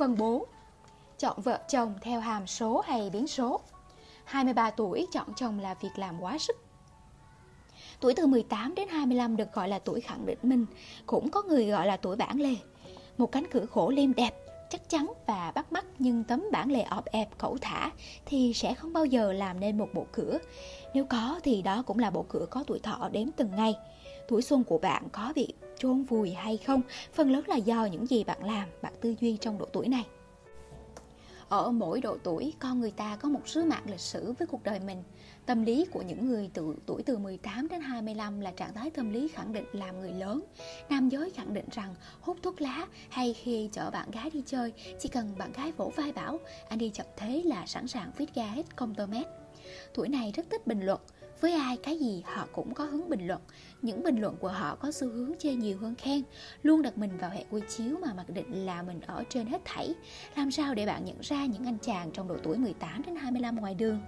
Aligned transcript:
phân 0.00 0.16
bố. 0.18 0.46
Chọn 1.18 1.40
vợ 1.40 1.58
chồng 1.68 1.94
theo 2.02 2.20
hàm 2.20 2.46
số 2.46 2.80
hay 2.86 3.10
biến 3.10 3.26
số. 3.26 3.60
23 4.24 4.70
tuổi 4.70 5.06
chọn 5.12 5.34
chồng 5.36 5.58
là 5.60 5.74
việc 5.74 5.88
làm 5.96 6.20
quá 6.20 6.38
sức. 6.38 6.56
Tuổi 8.00 8.14
từ 8.14 8.26
18 8.26 8.74
đến 8.74 8.88
25 8.88 9.36
được 9.36 9.52
gọi 9.52 9.68
là 9.68 9.78
tuổi 9.78 10.00
khẳng 10.00 10.26
định 10.26 10.38
mình. 10.42 10.66
Cũng 11.06 11.30
có 11.30 11.42
người 11.42 11.66
gọi 11.66 11.86
là 11.86 11.96
tuổi 11.96 12.16
bản 12.16 12.40
lề. 12.40 12.54
Một 13.18 13.32
cánh 13.32 13.44
cửa 13.50 13.66
khổ 13.66 13.90
liêm 13.90 14.14
đẹp, 14.14 14.34
chắc 14.70 14.88
chắn 14.88 15.12
và 15.26 15.52
bắt 15.54 15.72
mắt, 15.72 15.86
nhưng 15.98 16.24
tấm 16.24 16.44
bản 16.52 16.72
lề 16.72 16.82
ọp 16.82 17.04
ẹp, 17.04 17.38
cẩu 17.38 17.58
thả 17.60 17.90
thì 18.26 18.52
sẽ 18.54 18.74
không 18.74 18.92
bao 18.92 19.04
giờ 19.04 19.32
làm 19.32 19.60
nên 19.60 19.78
một 19.78 19.88
bộ 19.94 20.06
cửa. 20.12 20.38
Nếu 20.94 21.04
có 21.04 21.40
thì 21.42 21.62
đó 21.62 21.82
cũng 21.86 21.98
là 21.98 22.10
bộ 22.10 22.24
cửa 22.28 22.46
có 22.50 22.64
tuổi 22.66 22.78
thọ 22.78 23.08
đếm 23.12 23.30
từng 23.36 23.56
ngày. 23.56 23.74
Tuổi 24.28 24.42
xuân 24.42 24.64
của 24.64 24.78
bạn 24.78 25.08
có 25.12 25.32
bị 25.34 25.54
chôn 25.80 26.02
vùi 26.02 26.30
hay 26.30 26.56
không, 26.56 26.82
phần 27.12 27.30
lớn 27.30 27.44
là 27.48 27.56
do 27.56 27.84
những 27.84 28.06
gì 28.06 28.24
bạn 28.24 28.44
làm, 28.44 28.68
bạn 28.82 28.92
tư 29.00 29.14
duy 29.20 29.36
trong 29.36 29.58
độ 29.58 29.66
tuổi 29.72 29.88
này. 29.88 30.04
Ở 31.48 31.70
mỗi 31.70 32.00
độ 32.00 32.16
tuổi, 32.22 32.52
con 32.58 32.80
người 32.80 32.90
ta 32.90 33.16
có 33.16 33.28
một 33.28 33.48
sứ 33.48 33.64
mạng 33.64 33.82
lịch 33.86 34.00
sử 34.00 34.32
với 34.38 34.46
cuộc 34.46 34.64
đời 34.64 34.80
mình. 34.80 35.02
Tâm 35.46 35.62
lý 35.64 35.86
của 35.92 36.02
những 36.02 36.26
người 36.26 36.50
từ 36.54 36.74
tuổi 36.86 37.02
từ 37.02 37.18
18 37.18 37.68
đến 37.68 37.80
25 37.80 38.40
là 38.40 38.50
trạng 38.50 38.74
thái 38.74 38.90
tâm 38.90 39.12
lý 39.12 39.28
khẳng 39.28 39.52
định 39.52 39.64
làm 39.72 40.00
người 40.00 40.12
lớn. 40.12 40.42
Nam 40.88 41.08
giới 41.08 41.30
khẳng 41.30 41.54
định 41.54 41.64
rằng 41.72 41.94
hút 42.20 42.36
thuốc 42.42 42.60
lá 42.60 42.86
hay 43.08 43.34
khi 43.34 43.68
chở 43.72 43.90
bạn 43.90 44.10
gái 44.10 44.30
đi 44.30 44.42
chơi, 44.46 44.72
chỉ 45.00 45.08
cần 45.08 45.34
bạn 45.38 45.52
gái 45.52 45.72
vỗ 45.72 45.92
vai 45.96 46.12
bảo 46.12 46.38
anh 46.68 46.78
đi 46.78 46.90
chậm 46.90 47.06
thế 47.16 47.42
là 47.44 47.66
sẵn 47.66 47.88
sàng 47.88 48.10
viết 48.16 48.34
ra 48.34 48.46
hết 48.46 48.76
công 48.76 48.94
tơ 48.94 49.06
mét. 49.06 49.26
Tuổi 49.94 50.08
này 50.08 50.32
rất 50.36 50.46
thích 50.50 50.66
bình 50.66 50.80
luận, 50.80 51.00
với 51.40 51.52
ai 51.52 51.76
cái 51.76 51.98
gì 51.98 52.22
họ 52.26 52.46
cũng 52.52 52.74
có 52.74 52.84
hướng 52.84 53.08
bình 53.08 53.26
luận. 53.26 53.40
Những 53.82 54.02
bình 54.02 54.20
luận 54.20 54.36
của 54.36 54.48
họ 54.48 54.76
có 54.76 54.90
xu 54.90 55.08
hướng 55.08 55.32
chê 55.38 55.54
nhiều 55.54 55.78
hơn 55.78 55.94
khen. 55.94 56.22
Luôn 56.62 56.82
đặt 56.82 56.98
mình 56.98 57.18
vào 57.18 57.30
hệ 57.30 57.44
quy 57.50 57.60
chiếu 57.68 57.96
mà 58.02 58.14
mặc 58.16 58.30
định 58.30 58.66
là 58.66 58.82
mình 58.82 59.00
ở 59.00 59.24
trên 59.28 59.46
hết 59.46 59.60
thảy. 59.64 59.94
Làm 60.36 60.50
sao 60.50 60.74
để 60.74 60.86
bạn 60.86 61.04
nhận 61.04 61.20
ra 61.20 61.46
những 61.46 61.66
anh 61.66 61.78
chàng 61.82 62.10
trong 62.12 62.28
độ 62.28 62.36
tuổi 62.42 62.58
18 62.58 63.02
đến 63.06 63.16
25 63.16 63.56
ngoài 63.56 63.74
đường? 63.74 64.00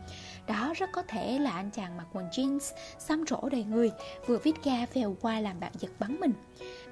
Đó 0.46 0.72
rất 0.76 0.92
có 0.92 1.02
thể 1.02 1.38
là 1.38 1.50
anh 1.50 1.70
chàng 1.70 1.96
mặc 1.96 2.06
quần 2.12 2.28
jeans, 2.28 2.72
xăm 2.98 3.26
trổ 3.26 3.48
đầy 3.48 3.64
người 3.64 3.90
Vừa 4.26 4.38
viết 4.38 4.64
ga 4.64 4.86
phèo 4.86 5.16
qua 5.20 5.40
làm 5.40 5.60
bạn 5.60 5.72
giật 5.78 5.90
bắn 5.98 6.20
mình. 6.20 6.32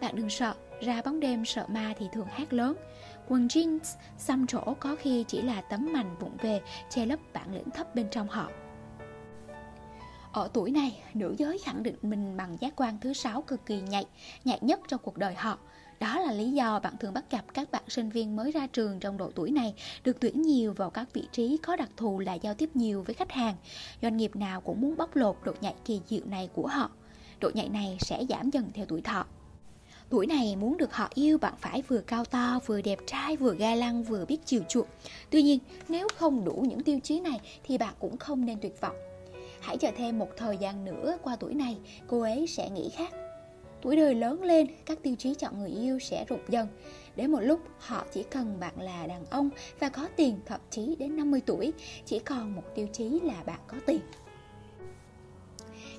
Bạn 0.01 0.17
đừng 0.17 0.31
sợ, 0.31 0.55
ra 0.81 1.03
bóng 1.05 1.21
đêm 1.21 1.45
sợ 1.45 1.67
ma 1.69 1.95
thì 1.99 2.07
thường 2.13 2.27
hát 2.31 2.53
lớn. 2.53 2.77
Quần 3.29 3.47
jeans, 3.47 3.97
xăm 4.19 4.47
trổ 4.47 4.75
có 4.81 4.97
khi 4.99 5.25
chỉ 5.29 5.43
là 5.43 5.61
tấm 5.61 5.93
mành 5.93 6.17
vụng 6.21 6.37
về 6.43 6.61
che 6.91 7.07
lấp 7.07 7.19
bản 7.33 7.55
lĩnh 7.55 7.71
thấp 7.71 7.95
bên 7.95 8.07
trong 8.11 8.29
họ 8.29 8.51
ở 10.33 10.49
tuổi 10.53 10.71
này, 10.71 11.03
nữ 11.15 11.35
giới 11.39 11.59
khẳng 11.59 11.83
định 11.83 11.95
mình 12.03 12.37
bằng 12.37 12.57
giác 12.61 12.73
quan 12.77 12.99
thứ 13.01 13.13
sáu 13.13 13.43
cực 13.43 13.67
kỳ 13.67 13.81
nhạy, 13.81 14.07
nhạy 14.45 14.59
nhất 14.63 14.81
trong 14.89 15.01
cuộc 15.05 15.17
đời 15.17 15.35
họ. 15.35 15.59
Đó 16.01 16.19
là 16.21 16.33
lý 16.33 16.51
do 16.51 16.81
bạn 16.81 16.95
thường 17.01 17.15
bắt 17.15 17.31
gặp 17.31 17.45
các 17.55 17.71
bạn 17.71 17.83
sinh 17.89 18.11
viên 18.11 18.37
mới 18.37 18.53
ra 18.53 18.67
trường 18.67 19.01
trong 19.01 19.17
độ 19.17 19.31
tuổi 19.35 19.51
này 19.51 19.75
được 20.05 20.17
tuyển 20.21 20.43
nhiều 20.43 20.73
vào 20.73 20.91
các 20.91 21.13
vị 21.13 21.29
trí 21.33 21.57
có 21.57 21.77
đặc 21.77 21.91
thù 21.97 22.19
là 22.19 22.35
giao 22.35 22.55
tiếp 22.55 22.71
nhiều 22.75 23.03
với 23.03 23.15
khách 23.15 23.33
hàng. 23.33 23.55
Doanh 24.03 24.17
nghiệp 24.17 24.37
nào 24.37 24.61
cũng 24.61 24.81
muốn 24.81 24.97
bóc 24.97 25.17
lột 25.17 25.37
độ 25.45 25.53
nhạy 25.61 25.75
kỳ 25.85 26.01
diệu 26.09 26.23
này 26.27 26.49
của 26.55 26.67
họ. 26.67 26.91
Độ 27.41 27.51
nhạy 27.55 27.69
này 27.69 27.97
sẽ 28.01 28.25
giảm 28.29 28.51
dần 28.51 28.71
theo 28.75 28.87
tuổi 28.87 29.01
thọ. 29.01 29.25
Tuổi 30.09 30.27
này 30.27 30.57
muốn 30.57 30.77
được 30.77 30.95
họ 30.95 31.09
yêu 31.15 31.39
bạn 31.39 31.55
phải 31.61 31.83
vừa 31.83 32.01
cao 32.01 32.25
to, 32.25 32.61
vừa 32.67 32.83
đẹp 32.83 32.99
trai, 33.07 33.37
vừa 33.37 33.55
ga 33.55 33.75
lăng, 33.75 34.03
vừa 34.03 34.25
biết 34.25 34.39
chiều 34.45 34.63
chuộng. 34.69 34.89
Tuy 35.31 35.43
nhiên, 35.43 35.59
nếu 35.89 36.09
không 36.17 36.45
đủ 36.45 36.65
những 36.69 36.83
tiêu 36.83 36.99
chí 37.03 37.21
này 37.21 37.41
thì 37.65 37.79
bạn 37.79 37.95
cũng 37.99 38.17
không 38.17 38.45
nên 38.45 38.61
tuyệt 38.61 38.81
vọng 38.81 38.97
Hãy 39.61 39.77
chờ 39.77 39.91
thêm 39.97 40.19
một 40.19 40.29
thời 40.37 40.57
gian 40.57 40.85
nữa 40.85 41.19
qua 41.23 41.37
tuổi 41.37 41.55
này, 41.55 41.79
cô 42.07 42.21
ấy 42.21 42.47
sẽ 42.47 42.71
nghĩ 42.71 42.91
khác. 42.97 43.13
Tuổi 43.83 43.97
đời 43.97 44.15
lớn 44.15 44.43
lên, 44.43 44.67
các 44.87 44.99
tiêu 45.03 45.15
chí 45.19 45.35
chọn 45.35 45.59
người 45.59 45.71
yêu 45.71 45.99
sẽ 45.99 46.25
rụt 46.31 46.41
dần. 46.49 46.69
Đến 47.17 47.33
một 47.33 47.41
lúc, 47.41 47.61
họ 47.79 48.05
chỉ 48.13 48.23
cần 48.23 48.61
bạn 48.61 48.81
là 48.81 49.07
đàn 49.07 49.25
ông 49.31 49.51
và 49.79 49.89
có 49.89 50.09
tiền, 50.17 50.41
thậm 50.47 50.61
chí 50.71 50.97
đến 50.99 51.17
50 51.17 51.41
tuổi, 51.47 51.73
chỉ 52.05 52.19
còn 52.19 52.55
một 52.55 52.63
tiêu 52.75 52.87
chí 52.93 53.21
là 53.23 53.43
bạn 53.47 53.61
có 53.67 53.77
tiền. 53.87 54.01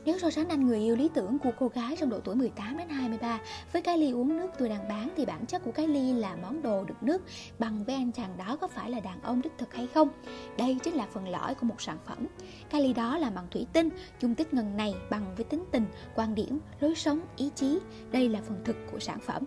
Nếu 0.05 0.19
so 0.19 0.29
sánh 0.29 0.49
anh 0.49 0.67
người 0.67 0.79
yêu 0.79 0.95
lý 0.95 1.09
tưởng 1.13 1.39
của 1.39 1.51
cô 1.59 1.67
gái 1.67 1.95
trong 1.99 2.09
độ 2.09 2.19
tuổi 2.19 2.35
18 2.35 2.77
đến 2.77 2.89
23 2.89 3.39
với 3.71 3.81
cái 3.81 3.97
ly 3.97 4.11
uống 4.11 4.37
nước 4.37 4.51
tôi 4.57 4.69
đang 4.69 4.87
bán 4.87 5.09
thì 5.17 5.25
bản 5.25 5.45
chất 5.45 5.63
của 5.63 5.71
cái 5.71 5.87
ly 5.87 6.13
là 6.13 6.35
món 6.41 6.61
đồ 6.61 6.83
đựng 6.83 6.97
nước 7.01 7.21
bằng 7.59 7.83
với 7.83 7.95
anh 7.95 8.11
chàng 8.11 8.37
đó 8.37 8.57
có 8.61 8.67
phải 8.67 8.89
là 8.89 8.99
đàn 8.99 9.21
ông 9.21 9.41
đích 9.41 9.57
thực 9.57 9.73
hay 9.73 9.87
không? 9.87 10.09
Đây 10.57 10.77
chính 10.83 10.93
là 10.93 11.07
phần 11.13 11.29
lõi 11.29 11.55
của 11.55 11.65
một 11.65 11.81
sản 11.81 11.97
phẩm. 12.05 12.27
Cái 12.69 12.81
ly 12.81 12.93
đó 12.93 13.17
là 13.17 13.29
bằng 13.29 13.47
thủy 13.51 13.67
tinh, 13.73 13.89
dung 14.19 14.35
tích 14.35 14.53
ngần 14.53 14.77
này 14.77 14.93
bằng 15.09 15.35
với 15.35 15.45
tính 15.45 15.63
tình, 15.71 15.85
quan 16.15 16.35
điểm, 16.35 16.59
lối 16.79 16.95
sống, 16.95 17.21
ý 17.37 17.49
chí. 17.55 17.79
Đây 18.11 18.29
là 18.29 18.39
phần 18.47 18.61
thực 18.65 18.75
của 18.91 18.99
sản 18.99 19.19
phẩm. 19.19 19.43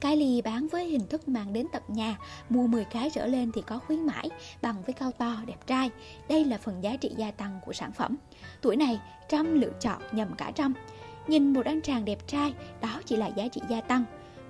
Kylie 0.00 0.42
bán 0.42 0.68
với 0.68 0.84
hình 0.84 1.06
thức 1.06 1.28
mang 1.28 1.52
đến 1.52 1.66
tận 1.72 1.82
nhà, 1.88 2.16
mua 2.48 2.66
10 2.66 2.84
cái 2.84 3.10
trở 3.10 3.26
lên 3.26 3.52
thì 3.52 3.62
có 3.66 3.78
khuyến 3.78 4.06
mãi, 4.06 4.30
bằng 4.62 4.82
với 4.86 4.92
cao 4.92 5.12
to, 5.12 5.36
đẹp 5.46 5.66
trai. 5.66 5.90
Đây 6.28 6.44
là 6.44 6.58
phần 6.58 6.84
giá 6.84 6.96
trị 6.96 7.10
gia 7.16 7.30
tăng 7.30 7.60
của 7.66 7.72
sản 7.72 7.92
phẩm. 7.92 8.16
Tuổi 8.60 8.76
này, 8.76 9.00
trăm 9.28 9.60
lựa 9.60 9.72
chọn 9.80 10.02
nhầm 10.12 10.28
cả 10.38 10.52
trăm. 10.54 10.74
Nhìn 11.26 11.52
một 11.52 11.64
anh 11.64 11.80
chàng 11.80 12.04
đẹp 12.04 12.26
trai, 12.26 12.54
đó 12.80 13.00
chỉ 13.04 13.16
là 13.16 13.26
giá 13.26 13.48
trị 13.48 13.60
gia 13.68 13.80
tăng. 13.80 14.04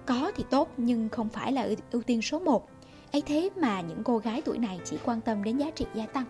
Có 0.06 0.32
thì 0.36 0.44
tốt 0.50 0.68
nhưng 0.76 1.08
không 1.08 1.28
phải 1.28 1.52
là 1.52 1.68
ưu 1.90 2.02
tiên 2.02 2.22
số 2.22 2.38
1. 2.38 2.68
ấy 3.12 3.22
thế 3.26 3.50
mà 3.56 3.80
những 3.80 4.04
cô 4.04 4.18
gái 4.18 4.42
tuổi 4.42 4.58
này 4.58 4.80
chỉ 4.84 4.98
quan 5.04 5.20
tâm 5.20 5.44
đến 5.44 5.56
giá 5.58 5.70
trị 5.70 5.86
gia 5.94 6.06
tăng. 6.06 6.24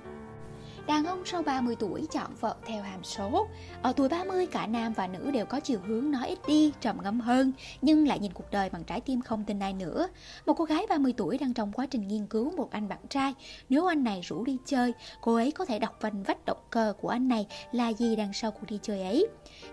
Đàn 0.91 1.05
ông 1.05 1.23
sau 1.25 1.43
30 1.43 1.77
tuổi 1.77 2.07
chọn 2.11 2.31
vợ 2.41 2.57
theo 2.67 2.83
hàm 2.83 3.05
số. 3.05 3.47
Ở 3.83 3.93
tuổi 3.93 4.09
30 4.09 4.47
cả 4.47 4.67
nam 4.67 4.93
và 4.93 5.07
nữ 5.07 5.31
đều 5.31 5.47
có 5.47 5.61
chiều 5.61 5.81
hướng 5.87 6.11
nói 6.11 6.29
ít 6.29 6.39
đi, 6.47 6.73
trầm 6.81 6.99
ngâm 7.03 7.21
hơn 7.21 7.53
Nhưng 7.83 8.07
lại 8.09 8.19
nhìn 8.19 8.33
cuộc 8.33 8.51
đời 8.51 8.71
bằng 8.71 8.85
trái 8.85 9.01
tim 9.01 9.23
không 9.23 9.45
tin 9.45 9.59
ai 9.59 9.73
nữa. 9.73 10.09
Một 10.47 10.55
cô 10.55 10.65
gái 10.65 10.87
30 10.89 11.15
tuổi 11.17 11.39
đang 11.39 11.55
trong 11.55 11.73
quá 11.73 11.87
trình 11.91 12.09
nghiên 12.09 12.27
cứu 12.27 12.51
một 12.57 12.71
anh 12.71 12.89
bạn 12.89 12.99
trai. 13.09 13.35
Nếu 13.69 13.87
anh 13.87 14.05
này 14.05 14.21
rủ 14.25 14.45
đi 14.45 14.59
chơi, 14.65 14.93
cô 15.21 15.35
ấy 15.35 15.53
có 15.53 15.65
thể 15.65 15.79
đọc 15.79 15.97
vành 16.01 16.23
vách 16.23 16.45
động 16.45 16.61
cơ 16.71 16.93
của 17.01 17.09
anh 17.09 17.29
này 17.29 17.47
là 17.73 17.89
gì 17.89 18.17
đằng 18.17 18.33
sau 18.33 18.51
cuộc 18.51 18.67
đi 18.67 18.79
chơi 18.83 19.03
ấy. 19.03 19.27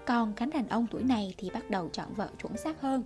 Còn 0.05 0.33
cánh 0.33 0.49
đàn 0.49 0.67
ông 0.67 0.87
tuổi 0.91 1.03
này 1.03 1.33
thì 1.37 1.49
bắt 1.49 1.69
đầu 1.69 1.89
chọn 1.93 2.13
vợ 2.13 2.27
chuẩn 2.41 2.57
xác 2.57 2.81
hơn. 2.81 3.03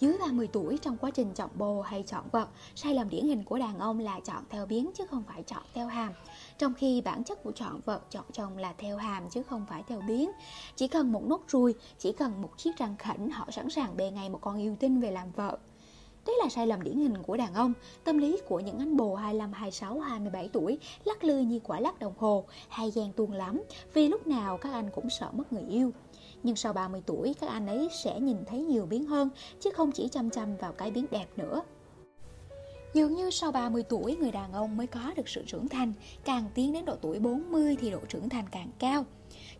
Dưới 0.00 0.16
30 0.20 0.48
tuổi 0.52 0.78
trong 0.82 0.96
quá 0.96 1.10
trình 1.10 1.32
chọn 1.34 1.50
bồ 1.54 1.82
hay 1.82 2.02
chọn 2.06 2.24
vợ, 2.32 2.46
sai 2.74 2.94
lầm 2.94 3.08
điển 3.08 3.24
hình 3.24 3.44
của 3.44 3.58
đàn 3.58 3.78
ông 3.78 3.98
là 3.98 4.20
chọn 4.24 4.44
theo 4.50 4.66
biến 4.66 4.90
chứ 4.94 5.06
không 5.10 5.22
phải 5.26 5.42
chọn 5.42 5.62
theo 5.74 5.86
hàm. 5.86 6.12
Trong 6.58 6.74
khi 6.74 7.00
bản 7.00 7.24
chất 7.24 7.42
của 7.42 7.52
chọn 7.52 7.80
vợ, 7.84 8.00
chọn 8.10 8.24
chồng 8.32 8.58
là 8.58 8.74
theo 8.78 8.96
hàm 8.96 9.28
chứ 9.30 9.42
không 9.42 9.66
phải 9.68 9.82
theo 9.88 10.00
biến. 10.00 10.30
Chỉ 10.76 10.88
cần 10.88 11.12
một 11.12 11.22
nốt 11.24 11.40
ruồi, 11.48 11.74
chỉ 11.98 12.12
cần 12.12 12.42
một 12.42 12.50
chiếc 12.56 12.76
răng 12.76 12.96
khỉnh 12.98 13.30
họ 13.30 13.50
sẵn 13.50 13.70
sàng 13.70 13.96
bề 13.96 14.10
ngay 14.10 14.28
một 14.28 14.38
con 14.40 14.58
yêu 14.58 14.76
tinh 14.80 15.00
về 15.00 15.10
làm 15.10 15.32
vợ. 15.32 15.58
Đấy 16.26 16.36
là 16.42 16.48
sai 16.48 16.66
lầm 16.66 16.82
điển 16.82 16.98
hình 16.98 17.22
của 17.22 17.36
đàn 17.36 17.54
ông, 17.54 17.72
tâm 18.04 18.18
lý 18.18 18.38
của 18.48 18.60
những 18.60 18.78
anh 18.78 18.96
bồ 18.96 19.14
25, 19.14 19.52
26, 19.52 20.00
27 20.00 20.48
tuổi 20.52 20.78
lắc 21.04 21.24
lư 21.24 21.38
như 21.38 21.60
quả 21.64 21.80
lắc 21.80 21.98
đồng 21.98 22.14
hồ, 22.18 22.44
hay 22.68 22.92
ghen 22.94 23.12
tuông 23.12 23.32
lắm, 23.32 23.62
vì 23.94 24.08
lúc 24.08 24.26
nào 24.26 24.58
các 24.58 24.72
anh 24.72 24.90
cũng 24.94 25.10
sợ 25.10 25.28
mất 25.32 25.52
người 25.52 25.64
yêu. 25.68 25.92
Nhưng 26.42 26.56
sau 26.56 26.72
30 26.72 27.02
tuổi 27.06 27.34
các 27.40 27.50
anh 27.50 27.66
ấy 27.66 27.88
sẽ 28.04 28.20
nhìn 28.20 28.36
thấy 28.46 28.58
nhiều 28.60 28.86
biến 28.86 29.06
hơn 29.06 29.28
Chứ 29.60 29.70
không 29.70 29.92
chỉ 29.92 30.08
chăm 30.08 30.30
chăm 30.30 30.56
vào 30.56 30.72
cái 30.72 30.90
biến 30.90 31.06
đẹp 31.10 31.26
nữa 31.36 31.62
Dường 32.96 33.14
như 33.14 33.30
sau 33.30 33.52
30 33.52 33.82
tuổi, 33.82 34.16
người 34.16 34.30
đàn 34.30 34.52
ông 34.52 34.76
mới 34.76 34.86
có 34.86 35.12
được 35.16 35.28
sự 35.28 35.44
trưởng 35.46 35.68
thành. 35.68 35.92
Càng 36.24 36.44
tiến 36.54 36.72
đến 36.72 36.84
độ 36.84 36.96
tuổi 36.96 37.18
40 37.18 37.76
thì 37.80 37.90
độ 37.90 37.98
trưởng 38.08 38.28
thành 38.28 38.44
càng 38.50 38.70
cao. 38.78 39.04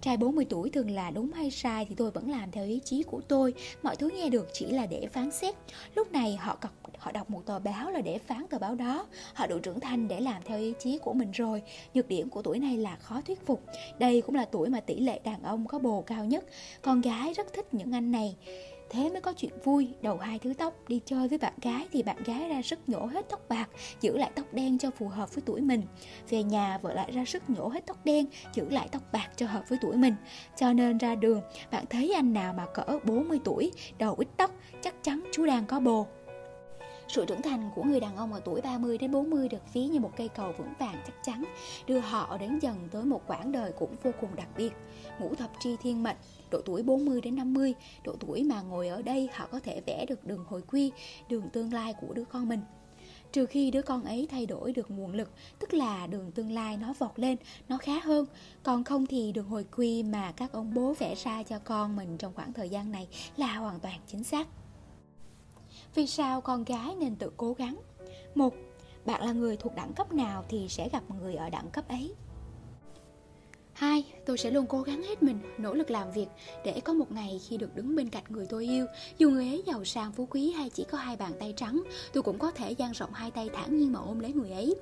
Trai 0.01 0.17
40 0.17 0.45
tuổi 0.45 0.71
thường 0.71 0.91
là 0.91 1.11
đúng 1.11 1.33
hay 1.33 1.51
sai 1.51 1.87
thì 1.89 1.95
tôi 1.95 2.11
vẫn 2.11 2.31
làm 2.31 2.51
theo 2.51 2.67
ý 2.67 2.81
chí 2.85 3.03
của 3.03 3.21
tôi. 3.29 3.55
Mọi 3.83 3.97
thứ 3.97 4.11
nghe 4.15 4.29
được 4.29 4.49
chỉ 4.53 4.67
là 4.67 4.87
để 4.87 5.07
phán 5.13 5.31
xét. 5.31 5.55
Lúc 5.95 6.13
này 6.13 6.37
họ 6.37 6.57
cọc, 6.57 6.73
họ 6.99 7.13
đọc 7.13 7.31
một 7.31 7.47
tờ 7.47 7.59
báo 7.59 7.91
là 7.91 8.01
để 8.01 8.19
phán 8.19 8.47
tờ 8.51 8.59
báo 8.59 8.75
đó. 8.75 9.07
Họ 9.35 9.47
đủ 9.47 9.59
trưởng 9.59 9.81
thành 9.81 10.09
để 10.09 10.21
làm 10.21 10.43
theo 10.45 10.59
ý 10.59 10.73
chí 10.79 10.99
của 10.99 11.13
mình 11.13 11.31
rồi. 11.31 11.63
Nhược 11.95 12.09
điểm 12.09 12.31
của 12.31 12.43
tuổi 12.43 12.59
này 12.59 12.77
là 12.77 12.97
khó 12.97 13.21
thuyết 13.21 13.47
phục. 13.47 13.63
Đây 13.99 14.21
cũng 14.21 14.35
là 14.35 14.45
tuổi 14.45 14.69
mà 14.69 14.81
tỷ 14.81 15.01
lệ 15.01 15.21
đàn 15.25 15.43
ông 15.43 15.67
có 15.67 15.79
bồ 15.79 16.03
cao 16.03 16.25
nhất. 16.25 16.45
Con 16.83 17.01
gái 17.01 17.33
rất 17.33 17.53
thích 17.53 17.75
những 17.75 17.95
anh 17.95 18.13
này. 18.13 18.37
Thế 18.91 19.11
mới 19.11 19.21
có 19.21 19.33
chuyện 19.37 19.53
vui, 19.65 19.89
đầu 20.03 20.17
hai 20.19 20.39
thứ 20.39 20.55
tóc 20.55 20.75
Đi 20.89 21.01
chơi 21.05 21.29
với 21.29 21.39
bạn 21.39 21.53
gái 21.63 21.87
thì 21.93 22.03
bạn 22.03 22.17
gái 22.25 22.49
ra 22.49 22.63
sức 22.63 22.79
nhổ 22.87 23.07
hết 23.07 23.27
tóc 23.31 23.41
bạc 23.49 23.69
Giữ 24.01 24.17
lại 24.17 24.31
tóc 24.35 24.47
đen 24.53 24.79
cho 24.79 24.91
phù 24.91 25.09
hợp 25.09 25.35
với 25.35 25.43
tuổi 25.47 25.61
mình. 25.61 25.83
Về 26.29 26.43
nhà 26.43 26.79
vợ 26.83 26.95
lại 26.95 27.13
ra 27.13 27.25
sức 27.25 27.51
nhổ 27.51 27.69
hết 27.69 27.87
tóc 27.87 28.05
đen 28.05 28.27
Giữ 28.55 28.69
lại 28.71 28.89
tóc 28.93 29.03
bạc 29.13 29.29
cho 29.37 29.47
hợp 29.47 29.63
với 29.69 29.79
tuổi 29.83 29.97
mình. 29.97 30.15
Cho 30.57 30.73
nên 30.73 30.99
ra 30.99 31.15
đường 31.15 31.41
Bạn 31.71 31.85
thấy 31.91 32.13
anh 32.15 32.33
nào 32.33 32.53
mà 32.53 32.67
cỡ 32.75 32.99
40 33.05 33.41
tuổi 33.45 33.73
Đầu 33.99 34.15
ít 34.19 34.29
tóc 34.37 34.51
Chắc 34.83 34.95
chắn 35.03 35.25
chú 35.33 35.47
đang 35.47 35.67
có 35.67 35.81
bồ 35.81 36.07
sự 37.09 37.25
trưởng 37.25 37.43
thành 37.43 37.71
của 37.75 37.83
người 37.83 38.01
đàn 38.01 38.17
ông 38.17 38.33
ở 38.33 38.41
tuổi 38.41 38.61
30 38.61 38.99
đến 38.99 39.11
40 39.11 39.49
được 39.49 39.73
ví 39.73 39.87
như 39.87 40.01
một 40.01 40.11
cây 40.17 40.29
cầu 40.29 40.53
vững 40.59 40.73
vàng 40.79 41.03
chắc 41.07 41.15
chắn, 41.25 41.45
đưa 41.87 41.99
họ 41.99 42.39
đến 42.39 42.59
dần 42.59 42.89
tới 42.91 43.05
một 43.05 43.23
quãng 43.27 43.53
đời 43.53 43.73
cũng 43.79 43.97
vô 44.03 44.11
cùng 44.21 44.37
đặc 44.37 44.49
biệt. 44.57 44.73
Ngũ 45.21 45.35
thập 45.35 45.51
tri 45.61 45.77
thiên 45.77 46.03
mệnh, 46.03 46.17
độ 46.51 46.61
tuổi 46.65 46.83
40 46.83 47.21
đến 47.21 47.37
50, 47.37 47.75
độ 48.05 48.17
tuổi 48.21 48.45
mà 48.45 48.61
ngồi 48.61 48.89
ở 48.89 49.03
đây 49.03 49.29
họ 49.35 49.49
có 49.53 49.61
thể 49.61 49.81
vẽ 49.87 50.07
được 50.09 50.25
đường 50.25 50.45
hồi 50.49 50.63
quy, 50.63 50.93
đường 51.29 51.51
tương 51.53 51.73
lai 51.73 51.95
của 52.01 52.15
đứa 52.15 52.25
con 52.25 52.49
mình. 52.49 52.61
Trừ 53.33 53.47
khi 53.47 53.71
đứa 53.71 53.83
con 53.83 54.05
ấy 54.05 54.29
thay 54.31 54.47
đổi 54.47 54.73
được 54.73 54.91
nguồn 54.91 55.15
lực, 55.15 55.31
tức 55.59 55.75
là 55.75 56.07
đường 56.07 56.33
tương 56.33 56.53
lai 56.53 56.77
nó 56.77 56.95
vọt 56.99 57.19
lên, 57.19 57.37
nó 57.69 57.79
khá 57.79 57.99
hơn. 57.99 58.27
Còn 58.63 58.85
không 58.85 59.07
thì 59.07 59.33
đường 59.33 59.49
hồi 59.49 59.65
quy 59.77 60.03
mà 60.03 60.33
các 60.33 60.53
ông 60.53 60.75
bố 60.75 60.95
vẽ 60.99 61.15
ra 61.15 61.43
cho 61.43 61.59
con 61.59 61.97
mình 61.97 62.19
trong 62.19 62.35
khoảng 62.35 62.53
thời 62.53 62.69
gian 62.69 62.93
này 62.93 63.09
là 63.37 63.57
hoàn 63.57 63.81
toàn 63.81 64.01
chính 64.07 64.25
xác. 64.25 64.49
Vì 65.97 66.07
sao 66.07 66.41
con 66.41 66.65
gái 66.65 66.95
nên 66.95 67.17
tự 67.17 67.31
cố 67.37 67.53
gắng? 67.53 67.81
một, 68.35 68.55
bạn 69.05 69.23
là 69.23 69.33
người 69.33 69.57
thuộc 69.57 69.75
đẳng 69.75 69.93
cấp 69.93 70.13
nào 70.13 70.45
thì 70.49 70.69
sẽ 70.69 70.89
gặp 70.89 71.03
người 71.21 71.35
ở 71.35 71.51
đẳng 71.51 71.71
cấp 71.71 71.89
ấy 71.89 72.15
Hai, 73.77 74.05
tôi 74.27 74.39
sẽ 74.39 74.51
luôn 74.51 74.67
cố 74.67 74.83
gắng 74.83 75.03
hết 75.03 75.23
mình, 75.23 75.39
nỗ 75.59 75.75
lực 75.75 75.91
làm 75.91 76.13
việc 76.13 76.27
để 76.65 76.81
có 76.85 76.93
một 76.93 77.13
ngày 77.13 77.41
khi 77.49 77.57
được 77.57 77.77
đứng 77.77 77.97
bên 77.97 78.09
cạnh 78.09 78.25
người 78.29 78.47
tôi 78.47 78.65
yêu. 78.65 78.87
Dù 79.19 79.31
người 79.31 79.49
ấy 79.49 79.63
giàu 79.67 79.85
sang 79.85 80.13
phú 80.13 80.27
quý 80.31 80.51
hay 80.51 80.71
chỉ 80.71 80.85
có 80.85 80.99
hai 80.99 81.17
bàn 81.17 81.33
tay 81.41 81.55
trắng, 81.57 81.83
tôi 82.13 82.23
cũng 82.23 82.39
có 82.39 82.51
thể 82.51 82.73
dang 82.73 82.93
rộng 82.93 83.13
hai 83.13 83.31
tay 83.31 83.51
thản 83.55 83.77
nhiên 83.77 83.93
mà 83.93 84.01
ôm 84.01 84.19
lấy 84.19 84.33
người 84.33 84.51
ấy. 84.51 84.75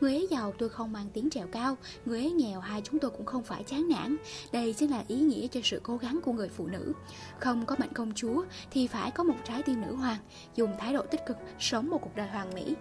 Người 0.00 0.14
ấy 0.14 0.26
giàu 0.30 0.52
tôi 0.58 0.68
không 0.68 0.92
mang 0.92 1.06
tiếng 1.12 1.30
trèo 1.30 1.46
cao, 1.46 1.76
người 2.04 2.18
ấy 2.18 2.32
nghèo 2.32 2.60
hai 2.60 2.82
chúng 2.84 2.98
tôi 2.98 3.10
cũng 3.10 3.26
không 3.26 3.42
phải 3.42 3.64
chán 3.64 3.88
nản. 3.88 4.16
Đây 4.52 4.72
chính 4.72 4.90
là 4.90 5.04
ý 5.08 5.16
nghĩa 5.16 5.46
cho 5.46 5.60
sự 5.64 5.80
cố 5.82 5.96
gắng 5.96 6.20
của 6.24 6.32
người 6.32 6.48
phụ 6.48 6.66
nữ. 6.66 6.92
Không 7.38 7.66
có 7.66 7.76
mệnh 7.78 7.92
công 7.92 8.12
chúa 8.14 8.44
thì 8.70 8.86
phải 8.86 9.10
có 9.10 9.24
một 9.24 9.36
trái 9.44 9.62
tim 9.62 9.80
nữ 9.80 9.94
hoàng, 9.94 10.18
dùng 10.56 10.70
thái 10.78 10.92
độ 10.92 11.02
tích 11.02 11.26
cực 11.26 11.36
sống 11.58 11.90
một 11.90 11.98
cuộc 12.02 12.16
đời 12.16 12.28
hoàn 12.28 12.54
mỹ. 12.54 12.74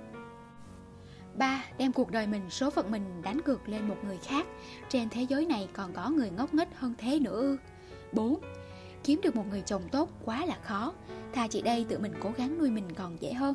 3. 1.37 1.63
Đem 1.77 1.93
cuộc 1.93 2.11
đời 2.11 2.27
mình, 2.27 2.49
số 2.49 2.69
phận 2.69 2.91
mình 2.91 3.21
đánh 3.21 3.41
cược 3.41 3.69
lên 3.69 3.87
một 3.87 3.97
người 4.03 4.17
khác 4.17 4.45
Trên 4.89 5.09
thế 5.09 5.21
giới 5.29 5.45
này 5.45 5.67
còn 5.73 5.93
có 5.93 6.09
người 6.09 6.29
ngốc 6.29 6.53
nghếch 6.53 6.67
hơn 6.75 6.93
thế 6.97 7.19
nữa 7.19 7.41
ư 7.41 7.57
4. 8.11 8.39
Kiếm 9.03 9.21
được 9.23 9.35
một 9.35 9.45
người 9.49 9.61
chồng 9.61 9.89
tốt 9.91 10.09
quá 10.25 10.45
là 10.45 10.57
khó 10.63 10.93
Thà 11.33 11.47
chị 11.47 11.61
đây 11.61 11.85
tự 11.89 11.99
mình 11.99 12.13
cố 12.19 12.31
gắng 12.37 12.57
nuôi 12.57 12.69
mình 12.69 12.93
còn 12.95 13.21
dễ 13.21 13.33
hơn 13.33 13.53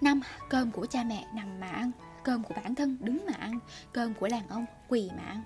5. 0.00 0.20
Cơm 0.48 0.70
của 0.70 0.86
cha 0.86 1.04
mẹ 1.04 1.26
nằm 1.34 1.60
mà 1.60 1.68
ăn 1.68 1.90
Cơm 2.24 2.42
của 2.42 2.54
bản 2.54 2.74
thân 2.74 2.96
đứng 3.00 3.26
mà 3.26 3.32
ăn 3.38 3.58
Cơm 3.92 4.14
của 4.14 4.28
đàn 4.28 4.48
ông 4.48 4.66
quỳ 4.88 5.10
mà 5.16 5.22
ăn 5.22 5.42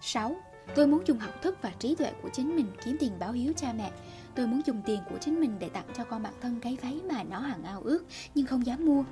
6. 0.00 0.36
Tôi 0.74 0.86
muốn 0.86 1.02
dùng 1.06 1.18
học 1.18 1.42
thức 1.42 1.58
và 1.62 1.72
trí 1.78 1.94
tuệ 1.94 2.12
của 2.22 2.28
chính 2.32 2.56
mình 2.56 2.66
kiếm 2.84 2.96
tiền 3.00 3.12
báo 3.18 3.32
hiếu 3.32 3.52
cha 3.56 3.72
mẹ 3.72 3.90
Tôi 4.34 4.46
muốn 4.46 4.60
dùng 4.66 4.82
tiền 4.86 5.00
của 5.10 5.18
chính 5.20 5.40
mình 5.40 5.56
để 5.58 5.68
tặng 5.68 5.86
cho 5.96 6.04
con 6.04 6.22
bản 6.22 6.34
thân 6.40 6.60
cái 6.60 6.76
váy 6.82 7.00
mà 7.12 7.22
nó 7.22 7.38
hằng 7.38 7.64
ao 7.64 7.80
ước 7.80 8.04
nhưng 8.34 8.46
không 8.46 8.66
dám 8.66 8.86
mua. 8.86 9.04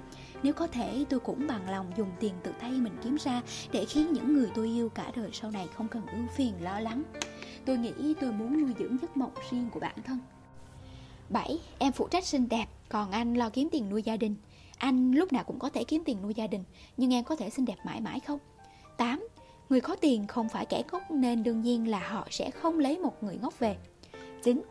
Nếu 0.43 0.53
có 0.53 0.67
thể 0.67 1.05
tôi 1.09 1.21
cũng 1.21 1.47
bằng 1.47 1.71
lòng 1.71 1.93
dùng 1.97 2.11
tiền 2.21 2.33
tự 2.43 2.53
tay 2.61 2.71
mình 2.71 2.97
kiếm 3.05 3.17
ra 3.17 3.43
để 3.73 3.85
khiến 3.85 4.13
những 4.13 4.35
người 4.35 4.51
tôi 4.55 4.67
yêu 4.67 4.89
cả 4.89 5.13
đời 5.17 5.31
sau 5.33 5.51
này 5.51 5.69
không 5.75 5.89
cần 5.89 6.07
ưu 6.07 6.27
phiền 6.37 6.55
lo 6.61 6.81
lắng. 6.81 7.03
Tôi 7.65 7.79
nghĩ 7.79 8.15
tôi 8.21 8.33
muốn 8.33 8.61
nuôi 8.61 8.75
dưỡng 8.79 8.99
giấc 9.03 9.17
mộng 9.17 9.33
riêng 9.51 9.69
của 9.73 9.81
bản 9.81 9.95
thân. 10.05 10.19
7. 11.31 11.59
Em 11.79 11.93
phụ 11.93 12.09
trách 12.09 12.25
xinh 12.25 12.49
đẹp, 12.49 12.67
còn 12.89 13.11
anh 13.11 13.35
lo 13.35 13.51
kiếm 13.51 13.69
tiền 13.73 13.91
nuôi 13.91 14.03
gia 14.03 14.17
đình. 14.17 14.37
Anh 14.79 15.13
lúc 15.13 15.33
nào 15.33 15.45
cũng 15.45 15.59
có 15.59 15.71
thể 15.71 15.85
kiếm 15.85 16.03
tiền 16.05 16.23
nuôi 16.23 16.35
gia 16.35 16.47
đình, 16.47 16.65
nhưng 16.97 17.13
em 17.15 17.25
có 17.25 17.37
thể 17.37 17.51
xinh 17.51 17.65
đẹp 17.65 17.77
mãi 17.85 18.01
mãi 18.01 18.21
không? 18.21 18.39
8. 18.97 19.29
Người 19.69 19.81
có 19.81 19.97
tiền 19.97 20.27
không 20.27 20.49
phải 20.49 20.67
kẻ 20.67 20.83
ngốc 20.93 21.11
nên 21.11 21.43
đương 21.43 21.63
nhiên 21.63 21.89
là 21.89 22.09
họ 22.09 22.27
sẽ 22.31 22.51
không 22.51 22.79
lấy 22.79 22.99
một 22.99 23.23
người 23.23 23.39
ngốc 23.43 23.59
về. 23.59 23.77
9. 24.43 24.63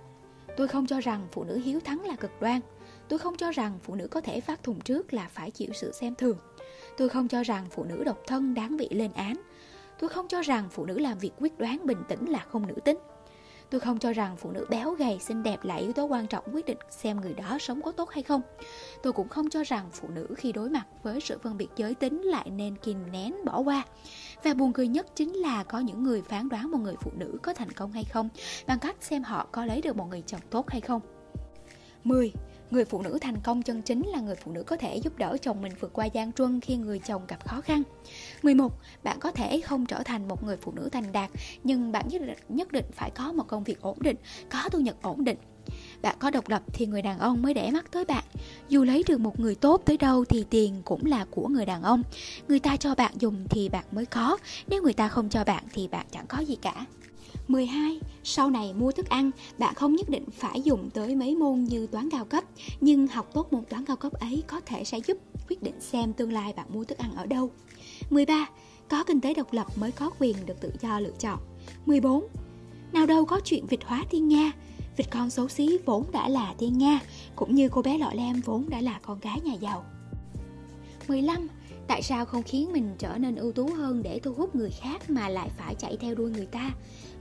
Tôi 0.58 0.68
không 0.68 0.88
cho 0.88 1.00
rằng 1.00 1.28
phụ 1.32 1.44
nữ 1.44 1.58
hiếu 1.58 1.80
thắng 1.80 2.02
là 2.02 2.16
cực 2.16 2.32
đoan. 2.42 2.62
Tôi 3.08 3.20
không 3.20 3.38
cho 3.38 3.52
rằng 3.52 3.80
phụ 3.84 3.96
nữ 3.96 4.08
có 4.08 4.22
thể 4.22 4.42
phát 4.42 4.64
thùng 4.64 4.80
trước 4.82 5.14
là 5.14 5.28
phải 5.32 5.52
chịu 5.52 5.70
sự 5.74 5.92
xem 5.92 6.16
thường. 6.16 6.38
Tôi 6.98 7.10
không 7.10 7.28
cho 7.28 7.44
rằng 7.44 7.66
phụ 7.72 7.84
nữ 7.84 8.04
độc 8.04 8.18
thân 8.28 8.54
đáng 8.54 8.78
bị 8.78 8.88
lên 8.92 9.12
án. 9.14 9.36
Tôi 10.00 10.10
không 10.10 10.28
cho 10.28 10.42
rằng 10.42 10.70
phụ 10.72 10.86
nữ 10.86 11.00
làm 11.00 11.20
việc 11.20 11.32
quyết 11.38 11.60
đoán 11.60 11.86
bình 11.86 12.04
tĩnh 12.08 12.30
là 12.30 12.40
không 12.40 12.68
nữ 12.68 12.76
tính. 12.86 12.98
Tôi 13.72 13.80
không 13.80 14.00
cho 14.00 14.14
rằng 14.14 14.38
phụ 14.38 14.52
nữ 14.52 14.66
béo 14.70 14.92
gầy, 14.92 15.20
xinh 15.20 15.44
đẹp 15.44 15.64
là 15.64 15.76
yếu 15.76 15.94
tố 15.94 16.06
quan 16.06 16.28
trọng 16.28 16.44
quyết 16.54 16.66
định 16.66 16.78
xem 16.90 17.22
người 17.22 17.34
đó 17.34 17.58
sống 17.60 17.82
có 17.82 17.92
tốt 17.92 18.10
hay 18.10 18.24
không. 18.24 18.42
Tôi 19.04 19.14
cũng 19.14 19.30
không 19.30 19.50
cho 19.50 19.64
rằng 19.64 19.90
phụ 19.92 20.08
nữ 20.08 20.28
khi 20.38 20.52
đối 20.52 20.70
mặt 20.70 20.86
với 21.04 21.20
sự 21.22 21.38
phân 21.44 21.58
biệt 21.58 21.68
giới 21.76 21.96
tính 21.96 22.22
lại 22.22 22.50
nên 22.50 22.76
kìm 22.76 23.12
nén, 23.12 23.36
bỏ 23.46 23.60
qua. 23.60 23.84
Và 24.44 24.54
buồn 24.54 24.74
cười 24.74 24.88
nhất 24.88 25.06
chính 25.16 25.34
là 25.34 25.64
có 25.64 25.80
những 25.80 26.04
người 26.04 26.22
phán 26.22 26.50
đoán 26.50 26.72
một 26.72 26.78
người 26.78 26.96
phụ 27.02 27.12
nữ 27.16 27.38
có 27.44 27.54
thành 27.54 27.72
công 27.72 27.92
hay 27.92 28.04
không, 28.04 28.30
bằng 28.68 28.80
cách 28.80 28.96
xem 29.00 29.24
họ 29.24 29.48
có 29.52 29.66
lấy 29.66 29.82
được 29.82 29.96
một 29.96 30.06
người 30.10 30.24
chồng 30.28 30.42
tốt 30.50 30.70
hay 30.70 30.82
không. 30.82 31.02
10. 32.04 32.32
Người 32.72 32.86
phụ 32.86 33.02
nữ 33.02 33.18
thành 33.22 33.38
công 33.44 33.62
chân 33.62 33.82
chính 33.82 34.08
là 34.08 34.20
người 34.20 34.36
phụ 34.36 34.52
nữ 34.52 34.64
có 34.64 34.78
thể 34.78 34.96
giúp 34.96 35.18
đỡ 35.18 35.38
chồng 35.42 35.62
mình 35.62 35.74
vượt 35.80 35.94
qua 35.94 36.06
gian 36.06 36.34
truân 36.34 36.62
khi 36.62 36.76
người 36.76 37.00
chồng 37.00 37.22
gặp 37.28 37.48
khó 37.48 37.62
khăn. 37.62 37.84
11. 38.44 38.74
Bạn 39.04 39.20
có 39.20 39.32
thể 39.32 39.62
không 39.62 39.86
trở 39.86 40.04
thành 40.04 40.28
một 40.28 40.44
người 40.44 40.58
phụ 40.58 40.72
nữ 40.72 40.90
thành 40.92 41.12
đạt, 41.12 41.30
nhưng 41.64 41.92
bạn 41.92 42.08
nhất 42.08 42.22
định, 42.22 42.38
nhất 42.50 42.72
định 42.72 42.86
phải 42.94 43.10
có 43.10 43.32
một 43.32 43.48
công 43.48 43.64
việc 43.64 43.82
ổn 43.82 43.98
định, 44.00 44.16
có 44.50 44.70
thu 44.72 44.80
nhập 44.80 44.96
ổn 45.02 45.24
định. 45.24 45.38
Bạn 46.02 46.16
có 46.20 46.30
độc 46.30 46.50
lập 46.50 46.64
thì 46.74 46.86
người 46.86 47.02
đàn 47.02 47.20
ông 47.20 47.42
mới 47.42 47.54
để 47.54 47.72
mắt 47.72 47.92
tới 47.92 48.06
bạn. 48.06 48.24
Dù 48.70 48.84
lấy 48.84 49.04
được 49.08 49.20
một 49.20 49.40
người 49.40 49.56
tốt 49.56 49.82
tới 49.86 49.98
đâu 49.98 50.26
thì 50.26 50.46
tiền 50.50 50.82
cũng 50.86 51.06
là 51.06 51.26
của 51.32 51.48
người 51.48 51.66
đàn 51.66 51.84
ông. 51.84 52.04
Người 52.48 52.60
ta 52.60 52.78
cho 52.78 52.96
bạn 52.96 53.14
dùng 53.20 53.48
thì 53.50 53.70
bạn 53.70 53.86
mới 53.92 54.06
có, 54.06 54.38
nếu 54.68 54.84
người 54.84 54.94
ta 54.94 55.08
không 55.08 55.30
cho 55.30 55.44
bạn 55.44 55.64
thì 55.74 55.88
bạn 55.88 56.06
chẳng 56.12 56.28
có 56.28 56.40
gì 56.40 56.56
cả. 56.56 56.86
12. 57.52 58.00
Sau 58.24 58.50
này 58.50 58.74
mua 58.74 58.92
thức 58.92 59.10
ăn, 59.10 59.32
bạn 59.58 59.76
không 59.76 59.96
nhất 59.96 60.10
định 60.10 60.26
phải 60.32 60.62
dùng 60.62 60.90
tới 60.90 61.16
mấy 61.16 61.36
môn 61.36 61.64
như 61.64 61.88
toán 61.88 62.10
cao 62.10 62.26
cấp, 62.26 62.44
nhưng 62.82 63.08
học 63.08 63.30
tốt 63.34 63.54
môn 63.54 63.64
toán 63.70 63.86
cao 63.86 63.96
cấp 63.96 64.14
ấy 64.14 64.44
có 64.48 64.62
thể 64.66 64.84
sẽ 64.84 65.00
giúp 65.00 65.18
quyết 65.50 65.64
định 65.64 65.82
xem 65.82 66.14
tương 66.14 66.32
lai 66.32 66.54
bạn 66.54 66.66
mua 66.74 66.84
thức 66.84 66.98
ăn 66.98 67.16
ở 67.16 67.26
đâu. 67.26 67.52
13. 68.10 68.50
Có 68.90 69.04
kinh 69.04 69.22
tế 69.22 69.34
độc 69.34 69.54
lập 69.54 69.68
mới 69.76 69.92
có 69.92 70.10
quyền 70.20 70.36
được 70.46 70.62
tự 70.62 70.72
do 70.82 71.00
lựa 71.00 71.14
chọn. 71.20 71.40
14. 71.86 72.28
Nào 72.94 73.06
đâu 73.06 73.26
có 73.26 73.40
chuyện 73.46 73.66
vịt 73.66 73.80
hóa 73.86 74.04
thiên 74.12 74.28
nga, 74.28 74.52
vịt 74.98 75.12
con 75.12 75.30
xấu 75.30 75.48
xí 75.48 75.78
vốn 75.86 76.06
đã 76.12 76.30
là 76.30 76.54
thiên 76.60 76.78
nga, 76.78 77.00
cũng 77.36 77.56
như 77.56 77.70
cô 77.70 77.82
bé 77.82 77.98
lọ 77.98 78.12
lem 78.14 78.42
vốn 78.42 78.70
đã 78.70 78.82
là 78.82 79.00
con 79.02 79.20
gái 79.20 79.40
nhà 79.44 79.54
giàu. 79.54 79.86
15. 81.08 81.48
Tại 81.88 82.02
sao 82.02 82.26
không 82.26 82.44
khiến 82.44 82.72
mình 82.72 82.96
trở 82.98 83.18
nên 83.18 83.36
ưu 83.36 83.52
tú 83.52 83.70
hơn 83.78 84.04
để 84.04 84.20
thu 84.24 84.34
hút 84.34 84.56
người 84.56 84.70
khác 84.70 85.10
mà 85.10 85.30
lại 85.30 85.50
phải 85.58 85.76
chạy 85.76 85.98
theo 85.98 86.16
đuôi 86.16 86.32
người 86.32 86.46
ta? 86.46 86.72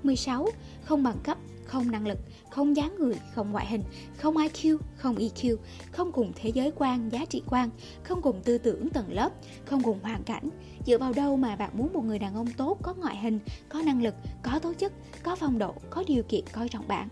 16. 0.02 0.48
Không 0.84 1.02
bằng 1.02 1.16
cấp, 1.24 1.38
không 1.64 1.90
năng 1.90 2.06
lực, 2.06 2.18
không 2.50 2.76
dáng 2.76 2.96
người, 2.98 3.14
không 3.34 3.50
ngoại 3.52 3.66
hình, 3.66 3.82
không 4.16 4.34
IQ, 4.34 4.78
không 4.96 5.16
EQ, 5.16 5.56
không 5.92 6.12
cùng 6.12 6.32
thế 6.36 6.50
giới 6.54 6.72
quan, 6.76 7.08
giá 7.12 7.24
trị 7.24 7.42
quan, 7.46 7.70
không 8.02 8.22
cùng 8.22 8.40
tư 8.44 8.58
tưởng 8.58 8.88
tầng 8.88 9.12
lớp, 9.12 9.32
không 9.64 9.82
cùng 9.82 9.98
hoàn 10.02 10.22
cảnh. 10.22 10.48
Dựa 10.86 10.98
vào 10.98 11.12
đâu 11.12 11.36
mà 11.36 11.56
bạn 11.56 11.70
muốn 11.74 11.92
một 11.92 12.04
người 12.04 12.18
đàn 12.18 12.34
ông 12.34 12.46
tốt, 12.56 12.78
có 12.82 12.94
ngoại 12.94 13.16
hình, 13.16 13.38
có 13.68 13.82
năng 13.82 14.02
lực, 14.02 14.14
có 14.42 14.58
tố 14.58 14.72
chất, 14.72 14.92
có 15.22 15.36
phong 15.36 15.58
độ, 15.58 15.74
có 15.90 16.04
điều 16.06 16.22
kiện 16.22 16.44
coi 16.52 16.68
trọng 16.68 16.88
bạn? 16.88 17.08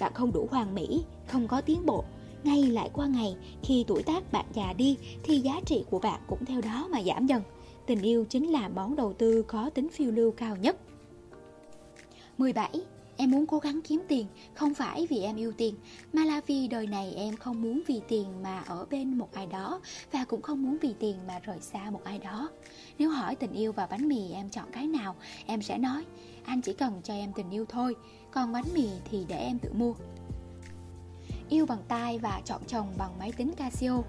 Bạn 0.00 0.14
không 0.14 0.32
đủ 0.32 0.48
hoàn 0.50 0.74
mỹ, 0.74 1.04
không 1.26 1.48
có 1.48 1.60
tiến 1.60 1.86
bộ, 1.86 2.04
ngay 2.44 2.62
lại 2.62 2.90
qua 2.92 3.06
ngày, 3.06 3.36
khi 3.62 3.84
tuổi 3.86 4.02
tác 4.02 4.32
bạn 4.32 4.44
già 4.54 4.72
đi 4.72 4.96
thì 5.22 5.40
giá 5.40 5.60
trị 5.66 5.84
của 5.90 5.98
bạn 5.98 6.20
cũng 6.26 6.44
theo 6.44 6.60
đó 6.60 6.88
mà 6.90 7.02
giảm 7.02 7.26
dần. 7.26 7.42
Tình 7.86 8.02
yêu 8.02 8.24
chính 8.24 8.46
là 8.50 8.68
món 8.68 8.96
đầu 8.96 9.12
tư 9.12 9.42
có 9.42 9.70
tính 9.70 9.88
phiêu 9.88 10.10
lưu 10.10 10.30
cao 10.30 10.56
nhất. 10.56 10.76
17. 12.38 12.70
Em 13.16 13.30
muốn 13.30 13.46
cố 13.46 13.58
gắng 13.58 13.80
kiếm 13.84 14.02
tiền, 14.08 14.26
không 14.54 14.74
phải 14.74 15.06
vì 15.10 15.20
em 15.20 15.36
yêu 15.36 15.52
tiền, 15.52 15.74
mà 16.12 16.24
là 16.24 16.40
vì 16.46 16.68
đời 16.68 16.86
này 16.86 17.12
em 17.16 17.36
không 17.36 17.62
muốn 17.62 17.82
vì 17.86 18.00
tiền 18.08 18.42
mà 18.42 18.60
ở 18.60 18.86
bên 18.90 19.18
một 19.18 19.28
ai 19.32 19.46
đó 19.46 19.80
và 20.12 20.24
cũng 20.24 20.42
không 20.42 20.62
muốn 20.62 20.78
vì 20.80 20.94
tiền 21.00 21.16
mà 21.26 21.38
rời 21.38 21.60
xa 21.60 21.90
một 21.90 22.00
ai 22.04 22.18
đó. 22.18 22.48
Nếu 22.98 23.10
hỏi 23.10 23.34
tình 23.36 23.52
yêu 23.52 23.72
và 23.72 23.86
bánh 23.86 24.08
mì 24.08 24.30
em 24.32 24.50
chọn 24.50 24.64
cái 24.72 24.86
nào, 24.86 25.14
em 25.46 25.62
sẽ 25.62 25.78
nói, 25.78 26.04
anh 26.44 26.60
chỉ 26.60 26.72
cần 26.72 27.00
cho 27.04 27.14
em 27.14 27.32
tình 27.32 27.50
yêu 27.50 27.64
thôi, 27.68 27.94
còn 28.30 28.52
bánh 28.52 28.64
mì 28.74 28.88
thì 29.10 29.24
để 29.28 29.36
em 29.36 29.58
tự 29.58 29.72
mua. 29.72 29.94
Yêu 31.48 31.66
bằng 31.66 31.82
tay 31.88 32.18
và 32.18 32.40
chọn 32.44 32.60
chồng 32.66 32.94
bằng 32.98 33.18
máy 33.18 33.32
tính 33.32 33.52
Casio. 33.56 34.02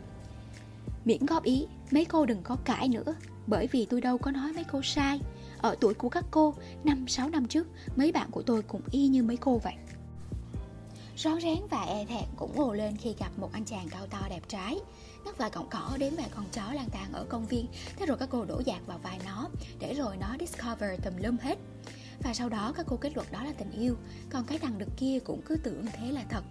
Miễn 1.05 1.25
góp 1.25 1.43
ý, 1.43 1.65
mấy 1.91 2.05
cô 2.05 2.25
đừng 2.25 2.41
có 2.43 2.57
cãi 2.65 2.87
nữa, 2.87 3.15
bởi 3.47 3.67
vì 3.71 3.85
tôi 3.85 4.01
đâu 4.01 4.17
có 4.17 4.31
nói 4.31 4.53
mấy 4.53 4.63
cô 4.63 4.81
sai. 4.83 5.19
Ở 5.61 5.75
tuổi 5.81 5.93
của 5.93 6.09
các 6.09 6.25
cô, 6.31 6.53
5-6 6.83 7.29
năm 7.29 7.45
trước, 7.45 7.67
mấy 7.95 8.11
bạn 8.11 8.31
của 8.31 8.41
tôi 8.41 8.61
cũng 8.61 8.81
y 8.91 9.07
như 9.07 9.23
mấy 9.23 9.37
cô 9.37 9.57
vậy. 9.57 9.73
Rón 11.17 11.41
rén 11.41 11.59
và 11.69 11.81
e 11.81 12.05
thẹn 12.05 12.25
cũng 12.35 12.59
ồ 12.59 12.73
lên 12.73 12.97
khi 12.97 13.15
gặp 13.19 13.29
một 13.37 13.49
anh 13.53 13.65
chàng 13.65 13.87
cao 13.89 14.07
to 14.07 14.19
đẹp 14.29 14.41
trai 14.47 14.79
Ngắt 15.25 15.37
vài 15.37 15.49
cọng 15.49 15.69
cỏ 15.69 15.97
đến 15.99 16.13
vài 16.17 16.29
con 16.35 16.45
chó 16.51 16.73
lang 16.73 16.89
thang 16.91 17.13
ở 17.13 17.25
công 17.29 17.47
viên. 17.47 17.65
Thế 17.95 18.05
rồi 18.05 18.17
các 18.17 18.29
cô 18.31 18.45
đổ 18.45 18.61
dạt 18.65 18.81
vào 18.87 18.97
vai 19.03 19.19
nó 19.25 19.49
Để 19.79 19.93
rồi 19.93 20.17
nó 20.17 20.35
discover 20.39 20.99
tùm 21.03 21.13
lum 21.17 21.37
hết. 21.37 21.57
Và 22.23 22.33
sau 22.33 22.49
đó 22.49 22.73
các 22.77 22.85
cô 22.89 22.97
kết 22.97 23.15
luận 23.15 23.27
đó 23.31 23.43
là 23.43 23.51
tình 23.57 23.71
yêu. 23.71 23.95
Còn 24.29 24.45
cái 24.45 24.59
thằng 24.59 24.77
đực 24.77 24.89
kia 24.97 25.19
cũng 25.19 25.41
cứ 25.45 25.55
tưởng 25.55 25.85
thế 25.93 26.11
là 26.11 26.23
thật. 26.29 26.43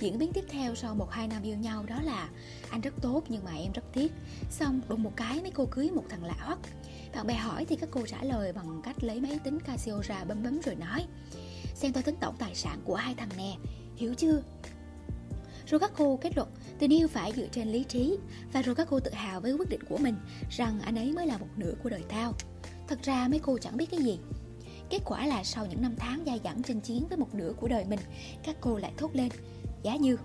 Diễn 0.00 0.18
biến 0.18 0.32
tiếp 0.32 0.44
theo 0.48 0.74
sau 0.74 0.94
một 0.94 1.10
hai 1.10 1.28
năm 1.28 1.42
yêu 1.42 1.56
nhau 1.56 1.84
đó 1.86 1.96
là 2.02 2.28
Anh 2.70 2.80
rất 2.80 2.94
tốt 3.02 3.22
nhưng 3.28 3.44
mà 3.44 3.52
em 3.56 3.72
rất 3.72 3.84
tiếc. 3.92 4.12
Xong 4.50 4.80
đụng 4.88 5.02
một 5.02 5.12
cái 5.16 5.40
mấy 5.40 5.50
cô 5.50 5.66
cưới 5.70 5.90
một 5.90 6.04
thằng 6.08 6.24
lạ 6.24 6.36
hoắc. 6.38 6.58
Bạn 7.14 7.26
bè 7.26 7.34
hỏi 7.34 7.64
thì 7.64 7.76
các 7.76 7.88
cô 7.92 8.06
trả 8.06 8.24
lời 8.24 8.52
bằng 8.52 8.80
cách 8.84 9.04
lấy 9.04 9.20
máy 9.20 9.38
tính 9.44 9.60
Casio 9.60 10.00
ra 10.02 10.24
bấm 10.24 10.42
bấm 10.42 10.60
rồi 10.62 10.74
nói 10.74 11.06
Xem 11.74 11.92
tôi 11.92 12.02
tính 12.02 12.16
tổng 12.20 12.34
tài 12.38 12.54
sản 12.54 12.80
của 12.84 12.94
hai 12.94 13.14
thằng 13.14 13.28
nè, 13.36 13.56
hiểu 13.96 14.14
chưa? 14.14 14.42
Rồi 15.66 15.80
các 15.80 15.92
cô 15.96 16.18
kết 16.22 16.36
luận 16.36 16.48
tình 16.78 16.92
yêu 16.92 17.08
phải 17.08 17.32
dựa 17.36 17.46
trên 17.52 17.68
lý 17.68 17.84
trí. 17.84 18.16
Và 18.52 18.62
rồi 18.62 18.74
các 18.74 18.86
cô 18.90 19.00
tự 19.00 19.10
hào 19.10 19.40
với 19.40 19.52
quyết 19.52 19.68
định 19.68 19.80
của 19.88 19.98
mình 19.98 20.14
Rằng 20.50 20.80
anh 20.80 20.98
ấy 20.98 21.12
mới 21.12 21.26
là 21.26 21.38
một 21.38 21.48
nửa 21.56 21.72
của 21.82 21.90
đời 21.90 22.02
tao. 22.08 22.32
Thật 22.88 22.98
ra 23.02 23.28
mấy 23.28 23.38
cô 23.38 23.58
chẳng 23.58 23.76
biết 23.76 23.90
cái 23.90 24.00
gì. 24.00 24.18
Kết 24.90 24.98
quả 25.04 25.26
là 25.26 25.44
sau 25.44 25.66
những 25.66 25.82
năm 25.82 25.94
tháng 25.96 26.22
dai 26.26 26.40
dẳng 26.44 26.62
chinh 26.62 26.80
chiến 26.80 27.06
với 27.08 27.18
một 27.18 27.34
nửa 27.34 27.52
của 27.60 27.68
đời 27.68 27.84
mình 27.84 28.00
Các 28.42 28.56
cô 28.60 28.78
lại 28.78 28.92
thốt 28.96 29.10
lên 29.14 29.28
Giá 29.84 29.96
như 29.96 30.16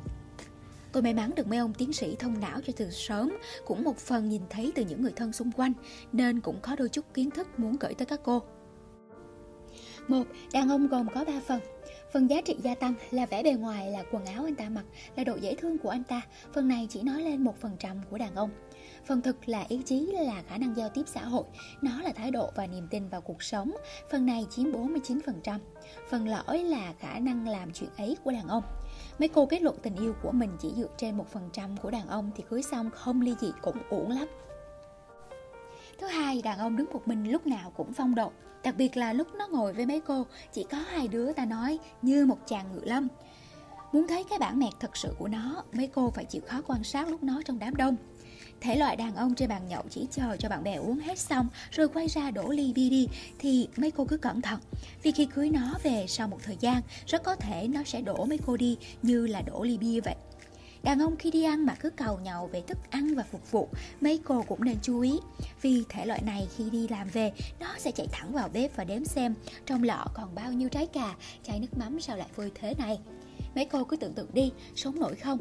Tôi 0.91 1.03
may 1.03 1.13
mắn 1.13 1.31
được 1.35 1.47
mấy 1.47 1.59
ông 1.59 1.73
tiến 1.73 1.93
sĩ 1.93 2.15
thông 2.15 2.39
não 2.39 2.59
cho 2.65 2.73
từ 2.77 2.89
sớm, 2.89 3.37
cũng 3.65 3.83
một 3.83 3.97
phần 3.97 4.29
nhìn 4.29 4.41
thấy 4.49 4.71
từ 4.75 4.85
những 4.85 5.01
người 5.01 5.13
thân 5.15 5.33
xung 5.33 5.51
quanh, 5.51 5.73
nên 6.11 6.39
cũng 6.39 6.59
có 6.61 6.75
đôi 6.75 6.89
chút 6.89 7.05
kiến 7.13 7.31
thức 7.31 7.59
muốn 7.59 7.75
gửi 7.79 7.93
tới 7.93 8.05
các 8.05 8.19
cô. 8.23 8.41
Một, 10.07 10.23
đàn 10.53 10.69
ông 10.69 10.87
gồm 10.87 11.07
có 11.13 11.25
3 11.25 11.33
phần. 11.47 11.59
Phần 12.13 12.29
giá 12.29 12.41
trị 12.41 12.55
gia 12.63 12.75
tăng 12.75 12.93
là 13.11 13.25
vẻ 13.25 13.43
bề 13.43 13.53
ngoài 13.53 13.91
là 13.91 14.03
quần 14.11 14.25
áo 14.25 14.43
anh 14.43 14.55
ta 14.55 14.69
mặc, 14.69 14.83
là 15.15 15.23
độ 15.23 15.35
dễ 15.35 15.55
thương 15.55 15.77
của 15.77 15.89
anh 15.89 16.03
ta. 16.03 16.21
Phần 16.53 16.67
này 16.67 16.87
chỉ 16.89 17.01
nói 17.01 17.21
lên 17.21 17.43
một 17.43 17.61
phần 17.61 17.75
trăm 17.79 18.01
của 18.09 18.17
đàn 18.17 18.35
ông. 18.35 18.49
Phần 19.05 19.21
thực 19.21 19.49
là 19.49 19.65
ý 19.67 19.81
chí 19.85 20.05
là 20.05 20.43
khả 20.47 20.57
năng 20.57 20.77
giao 20.77 20.89
tiếp 20.89 21.03
xã 21.05 21.25
hội, 21.25 21.43
nó 21.81 22.01
là 22.01 22.11
thái 22.15 22.31
độ 22.31 22.51
và 22.55 22.67
niềm 22.67 22.87
tin 22.89 23.09
vào 23.09 23.21
cuộc 23.21 23.43
sống. 23.43 23.71
Phần 24.11 24.25
này 24.25 24.45
chiếm 24.49 24.71
49%. 24.71 25.59
Phần 26.09 26.27
lõi 26.27 26.63
là 26.63 26.93
khả 26.99 27.19
năng 27.19 27.47
làm 27.47 27.71
chuyện 27.73 27.89
ấy 27.97 28.17
của 28.23 28.31
đàn 28.31 28.47
ông. 28.47 28.63
Mấy 29.19 29.27
cô 29.27 29.45
kết 29.45 29.61
luận 29.61 29.75
tình 29.81 29.95
yêu 29.95 30.15
của 30.23 30.31
mình 30.31 30.49
chỉ 30.59 30.73
dựa 30.75 30.87
trên 30.97 31.17
một 31.17 31.27
phần 31.31 31.49
trăm 31.53 31.77
của 31.77 31.91
đàn 31.91 32.07
ông 32.07 32.31
thì 32.35 32.43
cưới 32.49 32.63
xong 32.63 32.89
không 32.91 33.21
ly 33.21 33.35
dị 33.41 33.51
cũng 33.61 33.77
uổng 33.89 34.11
lắm. 34.11 34.27
Thứ 35.99 36.07
hai, 36.07 36.41
đàn 36.41 36.59
ông 36.59 36.77
đứng 36.77 36.93
một 36.93 37.07
mình 37.07 37.31
lúc 37.31 37.47
nào 37.47 37.71
cũng 37.77 37.93
phong 37.93 38.15
độ. 38.15 38.31
Đặc 38.63 38.75
biệt 38.77 38.97
là 38.97 39.13
lúc 39.13 39.27
nó 39.35 39.47
ngồi 39.47 39.73
với 39.73 39.85
mấy 39.85 39.99
cô, 39.99 40.25
chỉ 40.53 40.63
có 40.63 40.77
hai 40.77 41.07
đứa 41.07 41.33
ta 41.33 41.45
nói 41.45 41.79
như 42.01 42.25
một 42.25 42.37
chàng 42.45 42.65
ngự 42.73 42.81
lâm. 42.83 43.07
Muốn 43.91 44.07
thấy 44.07 44.23
cái 44.29 44.39
bản 44.39 44.59
mẹt 44.59 44.73
thật 44.79 44.97
sự 44.97 45.15
của 45.19 45.27
nó, 45.27 45.63
mấy 45.73 45.87
cô 45.87 46.09
phải 46.09 46.25
chịu 46.25 46.41
khó 46.47 46.61
quan 46.67 46.83
sát 46.83 47.07
lúc 47.07 47.23
nó 47.23 47.41
trong 47.45 47.59
đám 47.59 47.75
đông. 47.75 47.95
Thể 48.61 48.75
loại 48.75 48.95
đàn 48.95 49.15
ông 49.15 49.35
trên 49.35 49.49
bàn 49.49 49.67
nhậu 49.67 49.83
chỉ 49.89 50.07
chờ 50.11 50.37
cho 50.39 50.49
bạn 50.49 50.63
bè 50.63 50.75
uống 50.75 50.99
hết 50.99 51.19
xong 51.19 51.47
rồi 51.71 51.87
quay 51.87 52.07
ra 52.07 52.31
đổ 52.31 52.49
ly 52.49 52.73
bia 52.73 52.89
đi 52.89 53.07
thì 53.39 53.67
mấy 53.77 53.91
cô 53.91 54.05
cứ 54.05 54.17
cẩn 54.17 54.41
thận. 54.41 54.59
Vì 55.03 55.11
khi 55.11 55.25
cưới 55.25 55.49
nó 55.49 55.73
về 55.83 56.05
sau 56.07 56.27
một 56.27 56.39
thời 56.43 56.57
gian, 56.59 56.81
rất 57.07 57.23
có 57.23 57.35
thể 57.35 57.67
nó 57.67 57.83
sẽ 57.83 58.01
đổ 58.01 58.25
mấy 58.25 58.39
cô 58.45 58.57
đi 58.57 58.77
như 59.01 59.27
là 59.27 59.41
đổ 59.41 59.63
ly 59.63 59.77
bia 59.77 60.01
vậy. 60.01 60.15
Đàn 60.83 60.99
ông 60.99 61.15
khi 61.15 61.31
đi 61.31 61.43
ăn 61.43 61.65
mà 61.65 61.75
cứ 61.75 61.89
cầu 61.89 62.19
nhậu 62.19 62.47
về 62.47 62.61
thức 62.67 62.77
ăn 62.89 63.15
và 63.15 63.23
phục 63.31 63.51
vụ, 63.51 63.69
mấy 64.01 64.19
cô 64.25 64.43
cũng 64.47 64.63
nên 64.63 64.77
chú 64.81 65.01
ý. 65.01 65.19
Vì 65.61 65.83
thể 65.89 66.05
loại 66.05 66.21
này 66.21 66.47
khi 66.57 66.69
đi 66.69 66.87
làm 66.87 67.07
về, 67.07 67.31
nó 67.59 67.75
sẽ 67.77 67.91
chạy 67.91 68.07
thẳng 68.11 68.31
vào 68.31 68.49
bếp 68.53 68.75
và 68.75 68.83
đếm 68.83 69.05
xem 69.05 69.35
trong 69.65 69.83
lọ 69.83 70.07
còn 70.13 70.35
bao 70.35 70.53
nhiêu 70.53 70.69
trái 70.69 70.85
cà, 70.85 71.15
chai 71.43 71.59
nước 71.59 71.77
mắm 71.77 72.01
sao 72.01 72.17
lại 72.17 72.27
vơi 72.35 72.51
thế 72.55 72.73
này. 72.77 72.99
Mấy 73.55 73.65
cô 73.65 73.83
cứ 73.83 73.97
tưởng 73.97 74.13
tượng 74.13 74.33
đi, 74.33 74.51
sống 74.75 74.99
nổi 74.99 75.15
không? 75.15 75.39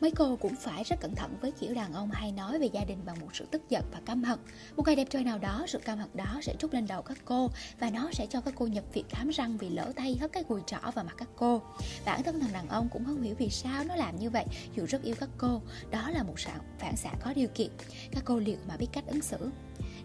Mấy 0.00 0.10
cô 0.10 0.36
cũng 0.36 0.54
phải 0.54 0.84
rất 0.84 1.00
cẩn 1.00 1.14
thận 1.14 1.36
với 1.40 1.50
kiểu 1.50 1.74
đàn 1.74 1.92
ông 1.92 2.10
hay 2.10 2.32
nói 2.32 2.58
về 2.58 2.66
gia 2.66 2.84
đình 2.84 2.98
bằng 3.04 3.20
một 3.20 3.28
sự 3.32 3.46
tức 3.50 3.62
giận 3.68 3.84
và 3.92 4.00
căm 4.06 4.22
hận. 4.22 4.38
Một 4.76 4.86
ngày 4.86 4.96
đẹp 4.96 5.06
trời 5.10 5.24
nào 5.24 5.38
đó, 5.38 5.64
sự 5.68 5.78
căm 5.78 5.98
hận 5.98 6.08
đó 6.14 6.40
sẽ 6.42 6.54
trút 6.58 6.74
lên 6.74 6.86
đầu 6.86 7.02
các 7.02 7.18
cô 7.24 7.50
và 7.80 7.90
nó 7.90 8.10
sẽ 8.12 8.26
cho 8.26 8.40
các 8.40 8.54
cô 8.56 8.66
nhập 8.66 8.84
viện 8.92 9.04
khám 9.08 9.28
răng 9.28 9.56
vì 9.56 9.68
lỡ 9.68 9.92
tay 9.96 10.16
hất 10.20 10.32
cái 10.32 10.44
gùi 10.48 10.60
trỏ 10.66 10.90
vào 10.94 11.04
mặt 11.04 11.14
các 11.18 11.28
cô. 11.36 11.62
Bản 12.04 12.22
thân 12.22 12.40
thằng 12.40 12.52
đàn 12.52 12.68
ông 12.68 12.88
cũng 12.92 13.04
không 13.04 13.22
hiểu 13.22 13.34
vì 13.38 13.50
sao 13.50 13.84
nó 13.84 13.96
làm 13.96 14.18
như 14.18 14.30
vậy 14.30 14.44
dù 14.76 14.86
rất 14.86 15.02
yêu 15.02 15.14
các 15.20 15.28
cô. 15.38 15.62
Đó 15.90 16.10
là 16.10 16.22
một 16.22 16.34
phản 16.78 16.96
xạ 16.96 17.10
có 17.24 17.32
điều 17.32 17.48
kiện. 17.54 17.70
Các 18.10 18.22
cô 18.24 18.38
liệu 18.38 18.58
mà 18.68 18.76
biết 18.76 18.88
cách 18.92 19.04
ứng 19.06 19.22
xử 19.22 19.50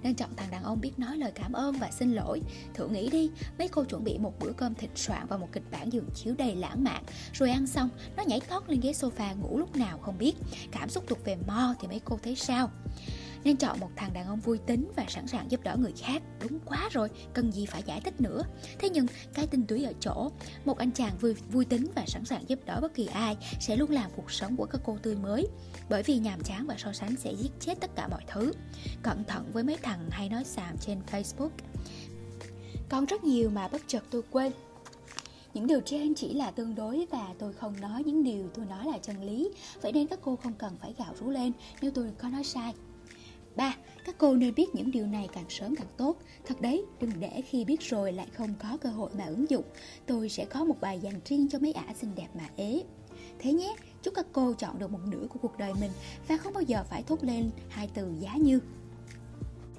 nên 0.03 0.15
chọn 0.15 0.29
thằng 0.38 0.51
đàn 0.51 0.63
ông 0.63 0.81
biết 0.81 1.00
nói 1.00 1.17
lời 1.17 1.31
cảm 1.36 1.53
ơn 1.53 1.75
và 1.75 1.91
xin 1.91 2.12
lỗi. 2.13 2.41
Thử 2.74 2.88
nghĩ 2.88 3.10
đi, 3.10 3.29
mấy 3.58 3.67
cô 3.67 3.84
chuẩn 3.84 4.03
bị 4.03 4.17
một 4.17 4.39
bữa 4.39 4.51
cơm 4.53 4.75
thịt 4.75 4.89
soạn 4.96 5.27
và 5.27 5.38
một 5.38 5.48
kịch 5.51 5.63
bản 5.72 5.93
giường 5.93 6.10
chiếu 6.15 6.36
đầy 6.38 6.55
lãng 6.55 6.84
mạn. 6.84 7.03
Rồi 7.34 7.51
ăn 7.51 7.67
xong, 7.67 7.89
nó 8.17 8.24
nhảy 8.24 8.39
thoát 8.39 8.70
lên 8.70 8.79
ghế 8.79 8.91
sofa 8.91 9.39
ngủ 9.39 9.58
lúc 9.58 9.75
nào 9.75 9.98
không 9.98 10.17
biết. 10.17 10.34
Cảm 10.72 10.89
xúc 10.89 11.03
thuộc 11.08 11.25
về 11.25 11.38
mo 11.48 11.75
thì 11.81 11.88
mấy 11.88 12.01
cô 12.05 12.20
thấy 12.24 12.36
sao? 12.36 12.72
Nên 13.43 13.57
chọn 13.57 13.79
một 13.79 13.89
thằng 13.95 14.13
đàn 14.13 14.27
ông 14.27 14.39
vui 14.39 14.57
tính 14.57 14.91
và 14.95 15.05
sẵn 15.07 15.27
sàng 15.27 15.51
giúp 15.51 15.63
đỡ 15.63 15.77
người 15.79 15.93
khác. 15.98 16.21
Đúng 16.41 16.60
quá 16.65 16.89
rồi, 16.91 17.10
cần 17.33 17.51
gì 17.51 17.65
phải 17.65 17.83
giải 17.86 18.01
thích 18.01 18.21
nữa. 18.21 18.41
Thế 18.79 18.89
nhưng, 18.89 19.05
cái 19.33 19.48
tinh 19.48 19.65
túy 19.67 19.83
ở 19.83 19.93
chỗ, 20.00 20.31
một 20.65 20.77
anh 20.77 20.91
chàng 20.91 21.17
vui 21.17 21.33
vui 21.33 21.65
tính 21.65 21.88
và 21.95 22.05
sẵn 22.07 22.25
sàng 22.25 22.50
giúp 22.50 22.60
đỡ 22.65 22.79
bất 22.81 22.93
kỳ 22.93 23.05
ai 23.05 23.38
sẽ 23.60 23.75
luôn 23.75 23.91
làm 23.91 24.12
cuộc 24.15 24.31
sống 24.31 24.55
của 24.55 24.65
các 24.65 24.81
cô 24.86 24.98
tươi 25.01 25.15
mới. 25.15 25.48
Bởi 25.89 26.03
vì 26.03 26.17
nhàm 26.17 26.41
chán 26.41 26.67
và 26.67 26.75
so 26.77 26.91
sánh 26.93 27.15
sẽ 27.15 27.33
giết 27.33 27.51
chết 27.60 27.79
tất 27.81 27.91
cả 27.95 28.07
mọi 28.07 28.21
thứ. 28.27 28.51
Cẩn 29.03 29.24
thận 29.24 29.51
với 29.53 29.63
mấy 29.63 29.77
thằng 29.77 30.10
hay 30.12 30.29
nói 30.29 30.43
xàm 30.43 30.77
trên 30.77 31.01
facebook. 31.12 31.50
Còn 32.89 33.05
rất 33.05 33.24
nhiều 33.24 33.50
mà 33.50 33.67
bất 33.67 33.81
chợt 33.88 34.03
tôi 34.12 34.21
quên. 34.31 34.51
Những 35.53 35.67
điều 35.67 35.81
trên 35.86 36.15
chỉ 36.15 36.33
là 36.33 36.51
tương 36.51 36.75
đối 36.75 37.07
và 37.12 37.27
tôi 37.39 37.53
không 37.53 37.81
nói 37.81 38.03
những 38.05 38.24
điều 38.24 38.50
tôi 38.53 38.65
nói 38.65 38.86
là 38.86 38.98
chân 38.98 39.24
lý. 39.24 39.50
Vậy 39.81 39.91
nên 39.91 40.07
các 40.07 40.19
cô 40.21 40.36
không 40.36 40.53
cần 40.53 40.77
phải 40.81 40.93
gạo 40.98 41.13
rú 41.19 41.29
lên 41.29 41.51
nếu 41.81 41.91
tôi 41.91 42.12
có 42.17 42.29
nói 42.29 42.43
sai. 42.43 42.74
3. 43.55 43.75
Các 44.05 44.15
cô 44.17 44.34
nên 44.34 44.55
biết 44.55 44.75
những 44.75 44.91
điều 44.91 45.05
này 45.05 45.29
càng 45.34 45.50
sớm 45.50 45.75
càng 45.75 45.88
tốt. 45.98 46.17
Thật 46.46 46.62
đấy, 46.62 46.86
đừng 47.00 47.12
để 47.20 47.41
khi 47.50 47.65
biết 47.65 47.81
rồi 47.81 48.12
lại 48.12 48.27
không 48.34 48.53
có 48.60 48.77
cơ 48.81 48.89
hội 48.89 49.10
mà 49.17 49.25
ứng 49.25 49.50
dụng. 49.50 49.65
Tôi 50.05 50.29
sẽ 50.29 50.46
có 50.46 50.63
một 50.63 50.75
bài 50.81 51.00
dành 51.00 51.20
riêng 51.25 51.48
cho 51.50 51.60
mấy 51.60 51.74
ả 51.74 51.93
xinh 51.93 52.15
đẹp 52.15 52.27
mà 52.34 52.50
ế. 52.55 52.84
Thế 53.39 53.53
nhé, 53.53 53.75
chúc 54.03 54.13
các 54.13 54.25
cô 54.31 54.53
chọn 54.53 54.79
được 54.79 54.91
một 54.91 55.00
nửa 55.08 55.27
của 55.29 55.39
cuộc 55.41 55.58
đời 55.58 55.74
mình 55.81 55.91
và 56.27 56.38
không 56.38 56.53
bao 56.53 56.63
giờ 56.63 56.84
phải 56.89 57.03
thốt 57.03 57.24
lên 57.24 57.51
hai 57.70 57.89
từ 57.93 58.13
giá 58.20 58.36
như. 58.36 58.60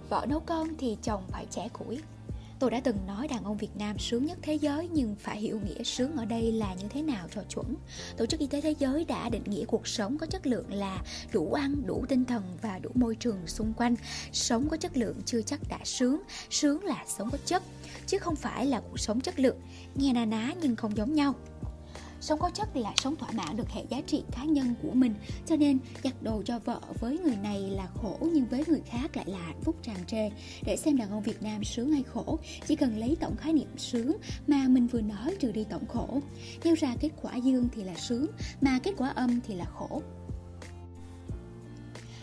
Vợ 0.09 0.27
nấu 0.29 0.41
cơm 0.41 0.77
thì 0.77 0.97
chồng 1.03 1.23
phải 1.29 1.47
trẻ 1.51 1.69
củi. 1.69 2.01
Tôi 2.63 2.71
đã 2.71 2.81
từng 2.81 3.07
nói 3.07 3.29
đàn 3.29 3.45
ông 3.45 3.57
Việt 3.57 3.77
Nam 3.79 3.99
sướng 3.99 4.27
nhất 4.27 4.39
thế 4.43 4.55
giới 4.55 4.89
nhưng 4.93 5.15
phải 5.15 5.41
hiểu 5.41 5.61
nghĩa 5.65 5.83
sướng 5.83 6.17
ở 6.17 6.25
đây 6.25 6.53
là 6.53 6.75
như 6.75 6.89
thế 6.89 7.03
nào 7.03 7.29
cho 7.35 7.43
chuẩn. 7.49 7.77
Tổ 8.17 8.27
chức 8.27 8.41
Y 8.41 8.47
tế 8.47 8.61
Thế 8.61 8.75
giới 8.79 9.05
đã 9.05 9.29
định 9.29 9.43
nghĩa 9.47 9.65
cuộc 9.65 9.87
sống 9.87 10.19
có 10.19 10.27
chất 10.27 10.47
lượng 10.47 10.73
là 10.73 11.03
đủ 11.33 11.53
ăn, 11.53 11.83
đủ 11.87 12.05
tinh 12.09 12.25
thần 12.25 12.43
và 12.63 12.79
đủ 12.79 12.91
môi 12.95 13.17
trường 13.17 13.47
xung 13.47 13.73
quanh. 13.73 13.97
Sống 14.33 14.69
có 14.69 14.77
chất 14.77 14.97
lượng 14.97 15.17
chưa 15.25 15.43
chắc 15.43 15.61
đã 15.69 15.79
sướng, 15.85 16.23
sướng 16.51 16.85
là 16.85 17.05
sống 17.09 17.31
có 17.31 17.39
chất, 17.47 17.63
chứ 18.07 18.19
không 18.19 18.37
phải 18.37 18.67
là 18.67 18.81
cuộc 18.91 19.01
sống 19.01 19.21
chất 19.21 19.39
lượng. 19.41 19.61
Nghe 19.95 20.13
na 20.13 20.25
ná 20.25 20.53
nhưng 20.63 20.77
không 20.77 20.97
giống 20.97 21.15
nhau. 21.15 21.35
Sống 22.23 22.39
có 22.39 22.51
chất 22.51 22.77
là 22.77 22.93
sống 22.97 23.17
thỏa 23.17 23.31
mãn 23.31 23.57
được 23.57 23.69
hệ 23.69 23.85
giá 23.91 24.01
trị 24.07 24.23
cá 24.33 24.45
nhân 24.45 24.75
của 24.83 24.91
mình. 24.93 25.15
Cho 25.47 25.57
nên, 25.57 25.79
giặt 26.05 26.23
đồ 26.23 26.43
cho 26.45 26.59
vợ 26.59 26.81
với 27.01 27.19
người 27.19 27.37
này 27.37 27.61
là 27.61 27.87
khổ, 27.95 28.17
Nhưng 28.21 28.47
với 28.47 28.65
người 28.67 28.81
khác 28.87 29.17
lại 29.17 29.27
là 29.29 29.39
hạnh 29.39 29.61
phúc 29.63 29.77
tràn 29.83 29.97
trề. 30.07 30.31
Để 30.67 30.77
xem 30.77 30.97
đàn 30.97 31.11
ông 31.11 31.23
Việt 31.23 31.43
Nam 31.43 31.65
sướng 31.65 31.93
hay 31.93 32.03
khổ, 32.03 32.39
Chỉ 32.67 32.77
cần 32.77 32.99
lấy 32.99 33.17
tổng 33.21 33.37
khái 33.37 33.53
niệm 33.53 33.79
sướng 33.79 34.17
mà 34.47 34.69
mình 34.69 34.87
vừa 34.87 35.01
nói 35.01 35.37
trừ 35.41 35.53
đi 35.53 35.65
tổng 35.65 35.87
khổ. 35.87 36.21
Gieo 36.65 36.75
ra 36.75 36.95
kết 37.01 37.11
quả 37.23 37.37
dương 37.37 37.69
thì 37.75 37.85
là 37.85 37.95
sướng, 37.95 38.27
Mà 38.61 38.79
kết 38.83 38.93
quả 38.99 39.09
âm 39.09 39.41
thì 39.41 39.55
là 39.55 39.65
khổ. 39.65 40.03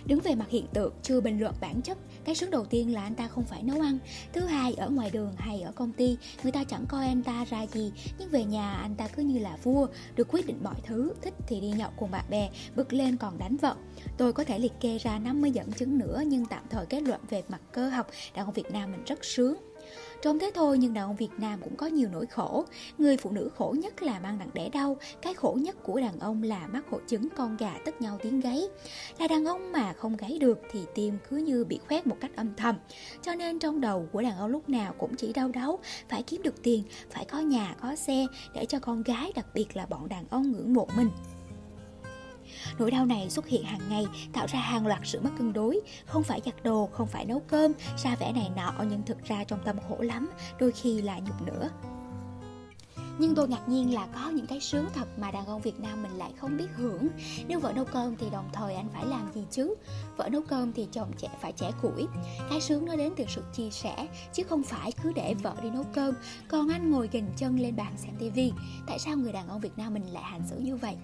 Đứng 0.09 0.19
về 0.19 0.35
mặt 0.35 0.49
hiện 0.49 0.65
tượng, 0.73 0.93
chưa 1.03 1.21
bình 1.21 1.39
luận 1.39 1.55
bản 1.61 1.81
chất 1.81 1.97
cái 2.25 2.35
sướng 2.35 2.51
đầu 2.51 2.65
tiên 2.65 2.93
là 2.93 3.01
anh 3.01 3.15
ta 3.15 3.27
không 3.27 3.43
phải 3.43 3.63
nấu 3.63 3.81
ăn. 3.81 3.97
Thứ 4.33 4.41
hai, 4.41 4.73
ở 4.73 4.89
ngoài 4.89 5.09
đường 5.13 5.33
hay 5.37 5.61
ở 5.61 5.71
công 5.71 5.91
ty 5.91 6.17
Người 6.43 6.51
ta 6.51 6.63
chẳng 6.63 6.85
coi 6.89 7.07
anh 7.07 7.23
ta 7.23 7.45
ra 7.45 7.65
gì. 7.65 7.91
Nhưng 8.19 8.29
về 8.29 8.43
nhà 8.43 8.73
anh 8.73 8.95
ta 8.95 9.07
cứ 9.07 9.23
như 9.23 9.39
là 9.39 9.57
vua 9.63 9.87
Được 10.15 10.27
quyết 10.31 10.47
định 10.47 10.59
mọi 10.63 10.75
thứ 10.83 11.13
Thích 11.21 11.33
thì 11.47 11.61
đi 11.61 11.67
nhậu 11.67 11.89
cùng 11.97 12.11
bạn 12.11 12.25
bè 12.29 12.49
Bực 12.75 12.93
lên 12.93 13.17
còn 13.17 13.37
đánh 13.37 13.57
vợ. 13.57 13.75
Tôi 14.17 14.33
có 14.33 14.43
thể 14.43 14.59
liệt 14.59 14.73
kê 14.79 14.97
ra 14.97 15.19
50 15.19 15.51
dẫn 15.51 15.71
chứng 15.71 15.97
nữa 15.97 16.23
Nhưng 16.27 16.45
tạm 16.45 16.63
thời 16.69 16.85
kết 16.85 17.01
luận 17.01 17.21
về 17.29 17.43
mặt 17.49 17.61
cơ 17.71 17.89
học 17.89 18.07
Đàn 18.35 18.45
ông 18.45 18.53
Việt 18.53 18.71
Nam 18.71 18.91
mình 18.91 19.03
rất 19.05 19.25
sướng. 19.25 19.68
Trông 20.21 20.39
thế 20.39 20.51
thôi 20.55 20.77
nhưng 20.77 20.93
đàn 20.93 21.03
ông 21.03 21.15
Việt 21.15 21.31
Nam 21.37 21.59
cũng 21.63 21.75
có 21.75 21.87
nhiều 21.87 22.09
nỗi 22.11 22.25
khổ. 22.25 22.65
Người 22.97 23.17
phụ 23.17 23.31
nữ 23.31 23.49
khổ 23.57 23.75
nhất 23.79 24.03
là 24.03 24.19
mang 24.19 24.37
nặng 24.37 24.49
đẻ 24.53 24.69
đau. 24.69 24.97
Cái 25.21 25.33
khổ 25.33 25.57
nhất 25.61 25.75
của 25.83 25.99
đàn 25.99 26.19
ông 26.19 26.43
là 26.43 26.67
mắc 26.67 26.85
hội 26.91 27.01
chứng 27.07 27.27
con 27.37 27.57
gà 27.57 27.73
tất 27.85 28.01
nhau 28.01 28.17
tiếng 28.23 28.39
gáy. 28.39 28.63
Là 29.19 29.27
đàn 29.27 29.45
ông 29.45 29.71
mà 29.71 29.93
không 29.93 30.17
gáy 30.17 30.37
được 30.39 30.59
thì 30.71 30.85
tim 30.95 31.17
cứ 31.29 31.37
như 31.37 31.65
bị 31.65 31.79
khoét 31.87 32.07
một 32.07 32.17
cách 32.21 32.31
âm 32.35 32.55
thầm. 32.55 32.75
Cho 33.21 33.35
nên 33.35 33.59
trong 33.59 33.81
đầu 33.81 34.07
của 34.11 34.21
đàn 34.21 34.37
ông 34.37 34.49
lúc 34.49 34.69
nào 34.69 34.93
cũng 34.97 35.15
chỉ 35.15 35.33
đau 35.33 35.47
đáu. 35.47 35.79
Phải 36.09 36.23
kiếm 36.23 36.41
được 36.41 36.63
tiền, 36.63 36.83
phải 37.11 37.25
có 37.25 37.39
nhà, 37.39 37.75
có 37.81 37.95
xe 37.95 38.25
Để 38.53 38.65
cho 38.65 38.79
con 38.79 39.03
gái 39.03 39.31
đặc 39.35 39.45
biệt 39.53 39.75
là 39.75 39.85
bọn 39.85 40.09
đàn 40.09 40.25
ông 40.29 40.51
ngưỡng 40.51 40.73
mộ 40.73 40.87
mình. 40.97 41.09
Nỗi 42.79 42.91
đau 42.91 43.05
này 43.05 43.29
xuất 43.29 43.47
hiện 43.47 43.63
hàng 43.63 43.89
ngày, 43.89 44.05
tạo 44.33 44.47
ra 44.47 44.59
hàng 44.59 44.87
loạt 44.87 44.99
sự 45.03 45.19
mất 45.21 45.29
cân 45.37 45.53
đối, 45.53 45.81
không 46.05 46.23
phải 46.23 46.41
giặt 46.45 46.63
đồ, 46.63 46.89
không 46.93 47.07
phải 47.07 47.25
nấu 47.25 47.39
cơm, 47.39 47.71
xa 47.97 48.15
vẻ 48.15 48.31
này 48.31 48.51
nọ 48.55 48.73
nhưng 48.89 49.03
thực 49.03 49.25
ra 49.25 49.43
trong 49.43 49.59
tâm 49.65 49.75
khổ 49.89 49.97
lắm, 49.99 50.29
đôi 50.59 50.71
khi 50.71 51.01
là 51.01 51.19
nhục 51.19 51.41
nữa. 51.41 51.69
Nhưng 53.19 53.35
tôi 53.35 53.47
ngạc 53.47 53.69
nhiên 53.69 53.93
là 53.93 54.07
có 54.15 54.29
những 54.29 54.47
cái 54.47 54.59
sướng 54.59 54.85
thật 54.93 55.07
mà 55.17 55.31
đàn 55.31 55.45
ông 55.45 55.61
Việt 55.61 55.79
Nam 55.79 56.03
mình 56.03 56.11
lại 56.11 56.31
không 56.37 56.57
biết 56.57 56.67
hưởng. 56.75 57.07
Nếu 57.47 57.59
vợ 57.59 57.73
nấu 57.75 57.85
cơm 57.85 58.15
thì 58.15 58.29
đồng 58.29 58.49
thời 58.53 58.75
anh 58.75 58.89
phải 58.93 59.05
làm 59.05 59.33
gì 59.33 59.43
chứ? 59.51 59.75
Vợ 60.17 60.29
nấu 60.31 60.41
cơm 60.41 60.73
thì 60.73 60.87
chồng 60.91 61.11
trẻ 61.17 61.27
phải 61.41 61.51
trẻ 61.51 61.71
củi. 61.81 62.07
Cái 62.49 62.61
sướng 62.61 62.85
nó 62.85 62.95
đến 62.95 63.13
từ 63.17 63.23
sự 63.27 63.43
chia 63.53 63.69
sẻ 63.69 64.07
Chứ 64.33 64.43
không 64.43 64.63
phải 64.63 64.91
cứ 65.03 65.11
để 65.13 65.33
vợ 65.33 65.53
đi 65.63 65.69
nấu 65.69 65.83
cơm. 65.93 66.15
Còn 66.47 66.69
anh 66.69 66.91
ngồi 66.91 67.09
gình 67.11 67.27
chân 67.37 67.59
lên 67.59 67.75
bàn 67.75 67.93
xem 67.97 68.15
tivi. 68.19 68.51
Tại 68.87 68.99
sao 68.99 69.15
người 69.15 69.33
đàn 69.33 69.47
ông 69.47 69.59
Việt 69.59 69.77
Nam 69.77 69.93
mình 69.93 70.13
lại 70.13 70.23
hành 70.23 70.47
xử 70.49 70.59
như 70.59 70.75
vậy? 70.75 70.95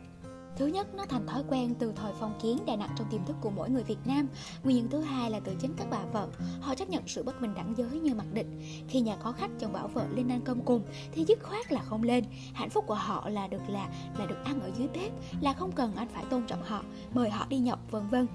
Thứ 0.55 0.67
nhất, 0.67 0.95
nó 0.95 1.05
thành 1.05 1.27
thói 1.27 1.43
quen 1.49 1.75
từ 1.79 1.93
thời 1.95 2.13
phong 2.19 2.39
kiến 2.41 2.57
đè 2.65 2.75
nặng 2.75 2.89
trong 2.97 3.07
tiềm 3.11 3.25
thức 3.25 3.35
của 3.41 3.49
mỗi 3.49 3.69
người 3.69 3.83
Việt 3.83 3.97
Nam. 4.05 4.27
Nguyên 4.63 4.77
nhân 4.77 4.87
thứ 4.89 5.01
hai 5.01 5.31
là 5.31 5.39
từ 5.39 5.55
chính 5.59 5.73
các 5.77 5.87
bà 5.91 6.05
vợ. 6.13 6.27
Họ 6.61 6.75
chấp 6.75 6.89
nhận 6.89 7.03
sự 7.07 7.23
bất 7.23 7.41
bình 7.41 7.53
đẳng 7.55 7.73
giới 7.77 7.99
như 7.99 8.15
mặc 8.15 8.25
định. 8.33 8.61
Khi 8.87 9.01
nhà 9.01 9.15
có 9.15 9.31
khách 9.31 9.51
chồng 9.59 9.73
bảo 9.73 9.87
vợ 9.87 10.05
lên 10.15 10.31
ăn 10.31 10.41
cơm 10.45 10.61
cùng 10.61 10.81
thì 11.11 11.25
dứt 11.25 11.43
khoát 11.43 11.71
là 11.71 11.81
không 11.81 12.03
lên. 12.03 12.23
Hạnh 12.53 12.69
phúc 12.69 12.83
của 12.87 12.95
họ 12.95 13.29
là 13.29 13.47
được 13.47 13.69
là 13.69 13.89
là 14.19 14.25
được 14.25 14.37
ăn 14.45 14.61
ở 14.61 14.71
dưới 14.77 14.87
bếp, 14.87 15.11
là 15.41 15.53
không 15.53 15.71
cần 15.71 15.95
anh 15.95 16.07
phải 16.13 16.23
tôn 16.29 16.47
trọng 16.47 16.63
họ, 16.63 16.83
mời 17.13 17.29
họ 17.29 17.45
đi 17.49 17.57
nhậu 17.57 17.77
vân 17.91 18.07
vân. 18.07 18.27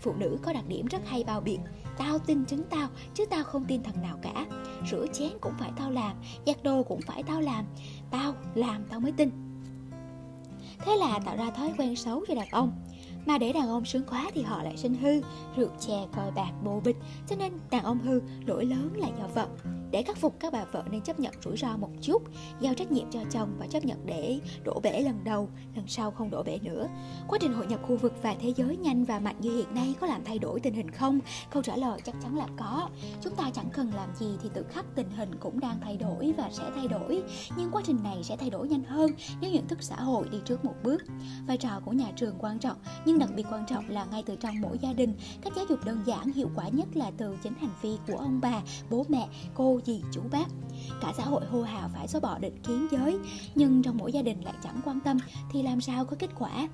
Phụ 0.00 0.14
nữ 0.18 0.38
có 0.42 0.52
đặc 0.52 0.64
điểm 0.68 0.86
rất 0.86 1.02
hay 1.06 1.24
bao 1.24 1.40
biện 1.40 1.60
Tao 1.98 2.18
tin 2.18 2.44
chứng 2.44 2.64
tao 2.70 2.88
chứ 3.14 3.26
tao 3.26 3.44
không 3.44 3.64
tin 3.64 3.82
thằng 3.82 4.02
nào 4.02 4.18
cả 4.22 4.46
Rửa 4.90 5.06
chén 5.12 5.30
cũng 5.40 5.52
phải 5.58 5.70
tao 5.76 5.90
làm 5.90 6.16
Giặt 6.46 6.62
đồ 6.62 6.82
cũng 6.82 7.00
phải 7.00 7.22
tao 7.22 7.40
làm 7.40 7.64
Tao 8.10 8.34
làm 8.54 8.84
tao 8.90 9.00
mới 9.00 9.12
tin 9.12 9.43
Thế 10.84 10.96
là 10.96 11.18
tạo 11.24 11.36
ra 11.36 11.50
thói 11.50 11.72
quen 11.78 11.96
xấu 11.96 12.24
cho 12.28 12.34
đàn 12.34 12.48
ông 12.50 12.72
mà 13.26 13.38
để 13.38 13.52
đàn 13.52 13.68
ông 13.68 13.84
sướng 13.84 14.04
quá 14.10 14.30
thì 14.34 14.42
họ 14.42 14.62
lại 14.62 14.76
sinh 14.76 14.94
hư, 14.94 15.20
rượu 15.56 15.68
chè 15.80 16.06
cờ 16.16 16.30
bạc, 16.34 16.52
bồ 16.64 16.80
bịch. 16.80 16.96
Cho 17.28 17.36
nên 17.36 17.52
đàn 17.70 17.84
ông 17.84 17.98
hư, 17.98 18.20
lỗi 18.46 18.64
lớn 18.64 18.90
là 18.96 19.08
do 19.18 19.26
vợ. 19.34 19.46
Để 19.90 20.02
khắc 20.02 20.16
phục, 20.16 20.40
các 20.40 20.52
bà 20.52 20.64
vợ 20.64 20.82
nên 20.90 21.00
chấp 21.00 21.20
nhận 21.20 21.32
rủi 21.44 21.56
ro 21.56 21.76
một 21.76 21.90
chút, 22.00 22.22
giao 22.60 22.74
trách 22.74 22.92
nhiệm 22.92 23.10
cho 23.10 23.20
chồng 23.30 23.56
và 23.58 23.66
chấp 23.66 23.84
nhận 23.84 24.06
để 24.06 24.40
đổ 24.64 24.80
bể 24.82 25.00
lần 25.00 25.24
đầu, 25.24 25.48
lần 25.76 25.84
sau 25.88 26.10
không 26.10 26.30
đổ 26.30 26.42
bể 26.42 26.58
nữa. 26.62 26.88
Quá 27.28 27.38
trình 27.40 27.52
hội 27.52 27.66
nhập 27.66 27.80
khu 27.82 27.96
vực 27.96 28.12
và 28.22 28.34
thế 28.40 28.52
giới 28.56 28.76
nhanh 28.76 29.04
và 29.04 29.18
mạnh 29.18 29.36
như 29.38 29.56
hiện 29.56 29.74
nay 29.74 29.94
có 30.00 30.06
làm 30.06 30.24
thay 30.24 30.38
đổi 30.38 30.60
tình 30.60 30.74
hình 30.74 30.90
không? 30.90 31.20
Câu 31.50 31.62
trả 31.62 31.76
lời 31.76 32.00
chắc 32.04 32.14
chắn 32.22 32.36
là 32.36 32.46
có. 32.56 32.88
Chúng 33.20 33.34
ta 33.34 33.50
chẳng 33.54 33.70
cần 33.72 33.90
làm 33.96 34.14
gì 34.14 34.26
thì 34.42 34.50
tự 34.54 34.64
khắc 34.70 34.84
tình 34.94 35.10
hình 35.10 35.30
cũng 35.40 35.60
đang 35.60 35.78
thay 35.80 35.96
đổi 35.96 36.34
và 36.36 36.48
sẽ 36.52 36.64
thay 36.74 36.88
đổi. 36.88 37.22
Nhưng 37.56 37.70
quá 37.72 37.82
trình 37.86 37.98
này 38.02 38.18
sẽ 38.22 38.36
thay 38.36 38.50
đổi 38.50 38.68
nhanh 38.68 38.84
hơn 38.84 39.10
nếu 39.40 39.50
nhận 39.50 39.68
thức 39.68 39.82
xã 39.82 39.96
hội 39.96 40.28
đi 40.30 40.38
trước 40.44 40.64
một 40.64 40.74
bước. 40.82 41.02
Vai 41.46 41.56
trò 41.56 41.80
của 41.84 41.92
nhà 41.92 42.12
trường 42.16 42.34
quan 42.38 42.58
trọng, 42.58 42.76
nhưng 43.04 43.13
đặc 43.18 43.30
biệt 43.34 43.46
quan 43.50 43.66
trọng 43.66 43.88
là 43.88 44.04
ngay 44.04 44.22
từ 44.26 44.36
trong 44.36 44.60
mỗi 44.60 44.78
gia 44.78 44.92
đình 44.92 45.14
cách 45.42 45.52
giáo 45.56 45.64
dục 45.68 45.84
đơn 45.84 46.02
giản, 46.06 46.32
hiệu 46.32 46.50
quả 46.54 46.68
nhất 46.68 46.88
là 46.94 47.10
từ 47.16 47.36
chính 47.42 47.54
hành 47.54 47.74
vi 47.82 47.96
của 48.06 48.16
ông 48.16 48.40
bà, 48.40 48.62
bố 48.90 49.04
mẹ, 49.08 49.28
cô, 49.54 49.80
dì, 49.86 50.02
chú 50.12 50.20
bác. 50.32 50.46
Cả 51.00 51.12
xã 51.16 51.24
hội 51.24 51.44
hô 51.46 51.62
hào 51.62 51.90
phải 51.94 52.08
xóa 52.08 52.20
bỏ 52.20 52.38
định 52.38 52.56
kiến 52.62 52.86
giới, 52.90 53.18
nhưng 53.54 53.82
trong 53.82 53.96
mỗi 53.96 54.12
gia 54.12 54.22
đình 54.22 54.44
lại 54.44 54.54
chẳng 54.62 54.80
quan 54.84 55.00
tâm 55.00 55.16
thì 55.52 55.62
làm 55.62 55.80
sao 55.80 56.04
có 56.04 56.16
kết 56.18 56.30
quả? 56.38 56.68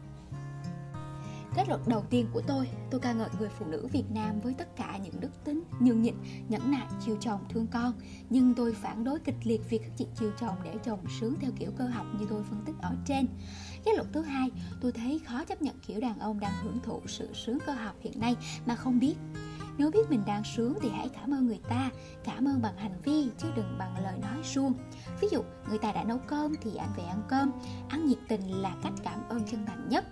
Kết 1.54 1.69
luận 1.69 1.80
đầu 1.87 2.04
tiên 2.11 2.26
của 2.33 2.42
tôi, 2.47 2.69
tôi 2.90 3.00
ca 3.00 3.12
ngợi 3.12 3.28
người 3.38 3.49
phụ 3.59 3.66
nữ 3.66 3.87
Việt 3.92 4.11
Nam 4.11 4.40
với 4.40 4.54
tất 4.59 4.76
cả 4.76 4.99
những 5.02 5.21
đức 5.21 5.45
tính, 5.45 5.62
nhường 5.80 6.02
nhịn, 6.02 6.14
nhẫn 6.49 6.71
nại, 6.71 6.87
chiều 7.07 7.16
chồng, 7.21 7.40
thương 7.49 7.66
con. 7.66 7.92
Nhưng 8.30 8.54
tôi 8.54 8.75
phản 8.75 9.04
đối 9.04 9.19
kịch 9.19 9.35
liệt 9.45 9.71
việc 9.71 9.83
các 9.83 9.92
chị 9.97 10.07
chiều 10.14 10.33
chồng 10.40 10.57
để 10.64 10.75
chồng 10.85 11.00
sướng 11.21 11.35
theo 11.40 11.50
kiểu 11.59 11.71
cơ 11.78 11.85
học 11.85 12.07
như 12.19 12.26
tôi 12.30 12.42
phân 12.42 12.62
tích 12.66 12.75
ở 12.83 12.92
trên. 13.07 13.26
Kết 13.85 13.92
luận 13.95 14.07
thứ 14.12 14.23
hai, 14.23 14.50
tôi 14.80 14.92
thấy 14.92 15.21
khó 15.26 15.45
chấp 15.45 15.62
nhận 15.62 15.75
kiểu 15.87 16.00
đàn 16.00 16.19
ông 16.19 16.40
đang 16.40 16.52
hưởng 16.62 16.78
thụ 16.83 17.00
sự 17.07 17.28
sướng 17.35 17.59
cơ 17.66 17.73
học 17.73 17.95
hiện 18.00 18.21
nay 18.21 18.37
mà 18.66 18.75
không 18.75 19.00
biết 19.00 19.14
nếu 19.80 19.90
biết 19.90 20.11
mình 20.11 20.23
đang 20.26 20.45
sướng 20.45 20.75
thì 20.83 20.88
hãy 20.88 21.09
cảm 21.09 21.35
ơn 21.35 21.47
người 21.47 21.61
ta 21.69 21.90
Cảm 22.25 22.49
ơn 22.49 22.62
bằng 22.62 22.76
hành 22.76 23.00
vi 23.04 23.28
chứ 23.38 23.49
đừng 23.57 23.78
bằng 23.78 24.02
lời 24.02 24.19
nói 24.19 24.38
suông 24.45 24.73
Ví 25.21 25.28
dụ 25.30 25.42
người 25.69 25.78
ta 25.78 25.92
đã 25.92 26.04
nấu 26.04 26.19
cơm 26.19 26.54
thì 26.62 26.76
anh 26.76 26.88
về 26.97 27.02
ăn 27.02 27.23
cơm 27.28 27.50
Ăn 27.88 28.07
nhiệt 28.07 28.19
tình 28.28 28.62
là 28.62 28.76
cách 28.83 28.92
cảm 29.02 29.21
ơn 29.28 29.40
chân 29.50 29.66
thành 29.66 29.88
nhất 29.88 30.04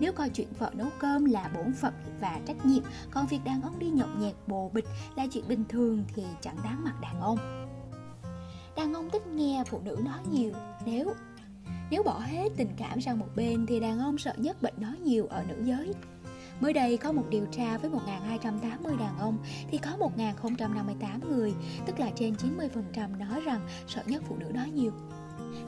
nếu 0.00 0.12
coi 0.12 0.28
chuyện 0.28 0.48
vợ 0.58 0.70
nấu 0.74 0.88
cơm 0.98 1.24
là 1.24 1.50
bổn 1.54 1.72
phận 1.72 1.94
và 2.20 2.40
trách 2.46 2.66
nhiệm 2.66 2.82
Còn 3.10 3.26
việc 3.26 3.40
đàn 3.44 3.62
ông 3.62 3.78
đi 3.78 3.90
nhậu 3.90 4.08
nhẹt 4.18 4.34
bồ 4.46 4.70
bịch 4.74 4.86
là 5.16 5.26
chuyện 5.32 5.48
bình 5.48 5.64
thường 5.68 6.04
thì 6.14 6.24
chẳng 6.40 6.56
đáng 6.64 6.84
mặt 6.84 6.94
đàn 7.00 7.20
ông. 7.20 7.38
Đàn 8.76 8.94
ông 8.94 9.10
thích 9.10 9.26
nghe 9.26 9.64
phụ 9.66 9.80
nữ 9.84 9.96
nói 10.04 10.18
nhiều. 10.30 10.52
Nếu 10.86 11.14
nếu 11.90 12.02
bỏ 12.02 12.18
hết 12.18 12.48
tình 12.56 12.70
cảm 12.76 13.00
sang 13.00 13.18
một 13.18 13.26
bên 13.36 13.66
thì 13.66 13.80
đàn 13.80 13.98
ông 13.98 14.18
sợ 14.18 14.32
nhất 14.36 14.62
bệnh 14.62 14.74
nói 14.76 14.94
nhiều 15.02 15.26
ở 15.26 15.44
nữ 15.48 15.54
giới. 15.64 15.94
Mới 16.60 16.72
đây 16.72 16.96
có 16.96 17.12
một 17.12 17.24
điều 17.30 17.46
tra 17.46 17.78
với 17.78 17.90
1.280 17.90 18.98
đàn 18.98 19.18
ông 19.18 19.38
thì 19.70 19.78
có 19.78 19.90
1.058 20.16 21.28
người, 21.28 21.54
tức 21.86 22.00
là 22.00 22.10
trên 22.16 22.34
90% 22.34 23.18
nói 23.18 23.40
rằng 23.40 23.68
sợ 23.86 24.02
nhất 24.06 24.22
phụ 24.28 24.36
nữ 24.36 24.46
nói 24.54 24.70
nhiều. 24.70 24.92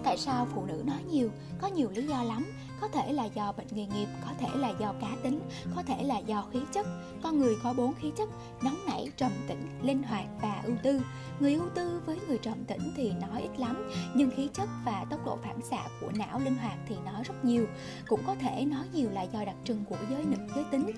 Tại 0.04 0.18
sao 0.18 0.46
phụ 0.54 0.64
nữ 0.66 0.82
nói 0.86 1.02
nhiều? 1.10 1.30
Có 1.60 1.68
nhiều 1.68 1.90
lý 1.90 2.06
do 2.06 2.22
lắm. 2.22 2.44
Có 2.80 2.88
thể 2.88 3.12
là 3.12 3.24
do 3.24 3.52
bệnh 3.52 3.66
nghề 3.70 3.86
nghiệp, 3.86 4.06
có 4.24 4.30
thể 4.38 4.48
là 4.54 4.72
do 4.80 4.94
cá 5.00 5.08
tính, 5.22 5.40
có 5.76 5.82
thể 5.82 6.02
là 6.02 6.18
do 6.18 6.44
khí 6.52 6.58
chất. 6.72 6.86
Con 7.22 7.38
người 7.38 7.54
có 7.62 7.72
bốn 7.72 7.94
khí 7.94 8.12
chất, 8.16 8.28
nóng 8.62 8.86
nảy, 8.86 9.10
trầm 9.16 9.32
tĩnh, 9.48 9.68
linh 9.82 10.02
hoạt 10.02 10.24
và 10.42 10.62
ưu 10.64 10.76
tư. 10.82 11.00
Người 11.40 11.54
ưu 11.54 11.68
tư 11.74 12.00
với 12.06 12.18
người 12.28 12.38
trầm 12.38 12.64
tĩnh 12.64 12.92
thì 12.96 13.12
nói 13.12 13.42
ít 13.42 13.60
lắm 13.60 13.90
Nhưng 14.14 14.30
khí 14.30 14.48
chất 14.52 14.68
và 14.84 15.04
tốc 15.10 15.26
độ 15.26 15.38
phản 15.42 15.62
xạ 15.62 15.88
của 16.00 16.10
não 16.14 16.38
linh 16.38 16.56
hoạt 16.56 16.78
thì 16.88 16.94
nói 17.04 17.22
rất 17.24 17.44
nhiều. 17.44 17.66
Cũng 18.08 18.20
có 18.26 18.34
thể 18.34 18.64
nói 18.64 18.84
nhiều 18.92 19.10
là 19.10 19.22
do 19.22 19.44
đặc 19.44 19.56
trưng 19.64 19.84
của 19.84 19.98
giới 20.10 20.24
nữ 20.24 20.36
giới 20.54 20.64
tính 20.70 20.90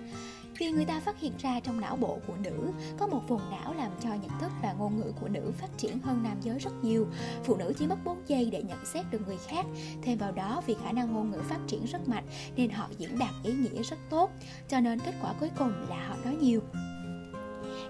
vì 0.58 0.70
người 0.70 0.84
ta 0.84 1.00
phát 1.00 1.20
hiện 1.20 1.32
ra 1.38 1.60
trong 1.60 1.80
não 1.80 1.96
bộ 1.96 2.18
của 2.26 2.34
nữ, 2.44 2.72
có 2.98 3.06
một 3.06 3.20
vùng 3.28 3.50
não 3.50 3.74
làm 3.74 3.92
cho 4.00 4.08
nhận 4.08 4.30
thức 4.40 4.52
và 4.62 4.72
ngôn 4.72 4.96
ngữ 4.96 5.12
của 5.20 5.28
nữ 5.28 5.52
phát 5.58 5.78
triển 5.78 5.98
hơn 5.98 6.22
nam 6.22 6.40
giới 6.42 6.58
rất 6.58 6.72
nhiều. 6.82 7.06
Phụ 7.44 7.56
nữ 7.56 7.72
chỉ 7.78 7.86
mất 7.86 7.96
4 8.04 8.22
giây 8.26 8.48
để 8.52 8.62
nhận 8.62 8.84
xét 8.84 9.04
được 9.10 9.26
người 9.26 9.38
khác. 9.48 9.66
Thêm 10.02 10.18
vào 10.18 10.32
đó, 10.32 10.62
vì 10.66 10.76
khả 10.84 10.92
năng 10.92 11.12
ngôn 11.12 11.30
ngữ 11.30 11.40
phát 11.48 11.58
triển 11.66 11.84
rất 11.84 12.08
mạnh, 12.08 12.24
nên 12.56 12.70
họ 12.70 12.88
diễn 12.98 13.18
đạt 13.18 13.34
ý 13.42 13.52
nghĩa 13.52 13.82
rất 13.82 13.98
tốt. 14.10 14.30
Cho 14.68 14.80
nên 14.80 14.98
kết 14.98 15.14
quả 15.22 15.34
cuối 15.40 15.50
cùng 15.58 15.72
là 15.88 16.08
họ 16.08 16.16
nói 16.24 16.36
nhiều. 16.40 16.60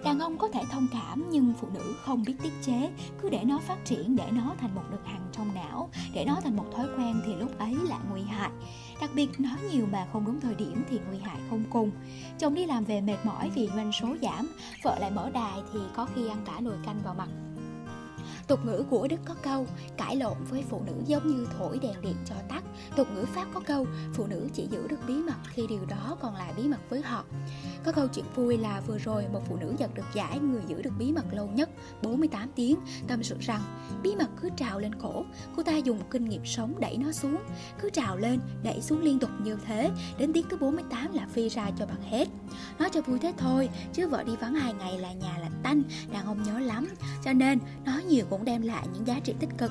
Đàn 0.04 0.18
ông 0.18 0.38
có 0.38 0.48
thể 0.48 0.62
thông 0.70 0.86
cảm 0.92 1.25
nhưng 1.30 1.52
phụ 1.60 1.68
nữ 1.75 1.94
không 2.04 2.25
biết 2.26 2.34
tiết 2.42 2.52
chế. 2.62 2.90
Cứ 3.23 3.28
để 3.28 3.40
nó 3.44 3.58
phát 3.58 3.84
triển, 3.84 4.16
để 4.16 4.25
nó 4.30 4.54
thành 4.58 4.75
một 4.75 4.82
lực 4.90 5.06
hằng 5.06 5.28
trong 5.32 5.54
não 5.54 5.90
Để 6.14 6.25
nó 6.25 6.36
thành 6.44 6.56
một 6.56 6.66
thói 6.76 6.86
quen 6.97 7.21
thì 7.26 7.34
lúc 7.34 7.58
ấy 7.58 7.76
lại 7.88 8.00
nguy 8.10 8.23
hại. 8.23 8.50
Đặc 9.00 9.10
biệt 9.14 9.40
nói 9.40 9.56
nhiều 9.73 9.86
mà 9.92 10.06
không 10.12 10.25
đúng 10.26 10.40
thời 10.40 10.54
điểm 10.54 10.84
thì 10.90 11.00
nguy 11.08 11.18
hại 11.18 11.36
không 11.50 11.64
cùng. 11.71 11.90
Chồng 12.38 12.54
đi 12.54 12.66
làm 12.66 12.84
về 12.84 13.00
mệt 13.00 13.18
mỏi 13.25 13.50
vì 13.54 13.68
doanh 13.76 13.92
số 13.92 14.08
giảm 14.23 14.49
Vợ 14.82 14.99
lại 14.99 15.10
mở 15.10 15.30
đài 15.30 15.60
thì 15.73 15.80
có 15.97 16.06
khi 16.14 16.28
ăn 16.28 16.38
cả 16.47 16.60
nồi 16.60 16.76
canh 16.86 16.99
vào 17.04 17.14
mặt. 17.14 17.28
Tục 18.47 18.61
ngữ 18.65 18.85
của 18.91 19.09
Đức 19.09 19.17
có 19.25 19.35
câu 19.43 19.67
Cãi 19.97 20.17
lộn 20.17 20.37
với 20.50 20.65
phụ 20.69 20.82
nữ 20.87 20.93
giống 21.06 21.28
như 21.28 21.47
thổi 21.59 21.78
đèn 21.78 22.02
điện 22.02 22.17
cho 22.25 22.35
tắt. 22.49 22.65
Tục 22.97 23.09
ngữ 23.15 23.25
Pháp 23.25 23.47
có 23.54 23.61
câu 23.61 23.87
Phụ 24.15 24.26
nữ 24.26 24.49
chỉ 24.54 24.67
giữ 24.71 24.89
được 24.89 25.00
bí 25.06 25.15
mật 25.15 25.37
khi 25.45 25.67
điều 25.69 25.85
đó 25.85 26.17
còn 26.21 26.35
lại 26.35 26.52
bí 26.56 26.63
mật 26.63 26.80
với 26.91 27.02
họ. 27.02 27.25
Có 27.85 27.93
câu 27.93 28.09
chuyện 28.09 28.25
vui 28.35 28.59
là 28.59 28.80
vừa 28.87 28.99
rồi 28.99 29.25
một 29.32 29.41
phụ 29.49 29.56
nữ 29.56 29.75
giật 29.78 29.95
được 29.95 30.06
giải 30.15 30.39
người 30.39 30.63
giữ 30.67 30.82
được 30.82 30.91
bí 30.99 31.13
mật 31.13 31.25
lâu 31.32 31.47
nhất 31.54 31.71
48 32.02 32.49
tiếng 32.54 32.76
Tâm 33.09 33.23
sự 33.23 33.37
rằng 33.41 33.61
bí 34.02 34.17
mật 34.17 34.28
cứ 34.43 34.49
trào 34.56 34.80
lên 34.80 34.95
cổ 34.95 35.25
Cô 35.56 35.63
ta 35.63 35.76
dùng 35.76 36.00
kinh 36.11 36.25
nghiệm 36.25 36.45
sống 36.45 36.75
đẩy 36.80 36.97
nó 36.97 37.13
xuống 37.13 37.37
Cứ 37.80 37.91
trào 37.91 38.17
lên, 38.17 38.41
đẩy 38.63 38.80
xuống 38.80 39.02
liên 39.02 39.19
tục 39.19 39.30
như 39.43 39.59
thế 39.67 39.91
Đến 40.19 40.32
tiếng 40.32 40.47
thứ 40.50 40.56
48 40.56 41.13
là 41.13 41.26
phi 41.32 41.49
ra 41.49 41.71
cho 41.78 41.87
bằng 41.87 42.02
hết. 42.11 42.28
Nói 42.78 42.89
cho 42.93 43.00
vui 43.00 43.19
thế 43.19 43.32
thôi 43.37 43.69
Chứ 43.93 44.09
vợ 44.09 44.25
đi 44.25 44.37
vắng 44.37 44.54
hai 44.54 44.75
ngày 44.75 44.99
là 44.99 45.13
nhà 45.13 45.39
lạnh 45.41 45.61
tanh 45.63 45.82
Đàn 46.13 46.26
ông 46.26 46.43
nhớ 46.43 46.59
lắm 46.59 46.89
Cho 47.25 47.32
nên 47.32 47.59
nói 47.85 48.04
nhiều 48.04 48.26
cũng 48.30 48.35
cũng 48.36 48.44
đem 48.44 48.62
lại 48.62 48.86
những 48.92 49.06
giá 49.06 49.20
trị 49.25 49.34
tích 49.40 49.58
cực. 49.58 49.70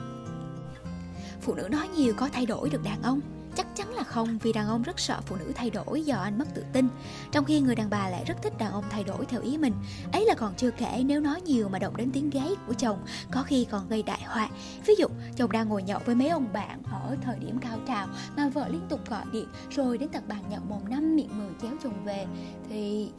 Phụ 1.41 1.53
nữ 1.53 1.67
nói 1.71 1.87
nhiều 1.87 2.13
có 2.17 2.29
thay 2.33 2.45
đổi 2.45 2.69
được 2.69 2.83
đàn 2.83 3.01
ông. 3.01 3.19
Chắc 3.55 3.75
chắn 3.75 3.93
là 3.93 4.03
không, 4.03 4.37
vì 4.37 4.53
đàn 4.53 4.67
ông 4.67 4.81
rất 4.81 4.99
sợ 4.99 5.21
phụ 5.25 5.35
nữ 5.35 5.51
thay 5.55 5.69
đổi 5.69 6.05
do 6.05 6.15
anh 6.15 6.37
mất 6.37 6.45
tự 6.55 6.63
tin. 6.73 6.87
Trong 7.31 7.45
khi 7.45 7.59
người 7.59 7.75
đàn 7.75 7.89
bà 7.89 8.09
lại 8.09 8.23
rất 8.27 8.41
thích 8.41 8.57
đàn 8.57 8.71
ông 8.71 8.83
thay 8.89 9.03
đổi 9.03 9.25
theo 9.25 9.41
ý 9.41 9.57
mình. 9.57 9.73
Ấy 10.13 10.25
là 10.25 10.33
còn 10.33 10.53
chưa 10.57 10.71
kể 10.71 11.03
nếu 11.05 11.21
nói 11.21 11.41
nhiều 11.41 11.69
mà 11.69 11.79
động 11.79 11.97
đến 11.97 12.11
tiếng 12.11 12.29
gáy 12.29 12.55
của 12.67 12.73
chồng, 12.73 13.05
có 13.31 13.43
khi 13.43 13.65
còn 13.71 13.89
gây 13.89 14.03
đại 14.03 14.21
họa. 14.25 14.49
Ví 14.85 14.95
dụ, 14.97 15.07
chồng 15.35 15.51
đang 15.51 15.69
ngồi 15.69 15.83
nhậu 15.83 15.99
với 16.05 16.15
mấy 16.15 16.29
ông 16.29 16.53
bạn 16.53 16.81
ở 16.91 17.15
thời 17.21 17.39
điểm 17.39 17.59
cao 17.59 17.77
trào 17.87 18.07
mà 18.37 18.49
vợ 18.49 18.67
liên 18.67 18.87
tục 18.89 19.09
gọi 19.09 19.23
điện, 19.31 19.47
rồi 19.69 19.97
đến 19.97 20.09
tận 20.09 20.23
bàn 20.27 20.43
nhậu 20.49 20.61
mồm 20.69 20.89
năm 20.89 21.15
miệng 21.15 21.37
mười 21.37 21.49
chéo 21.61 21.71
chồng 21.83 22.05
về. 22.05 22.25
Thì 22.69 23.11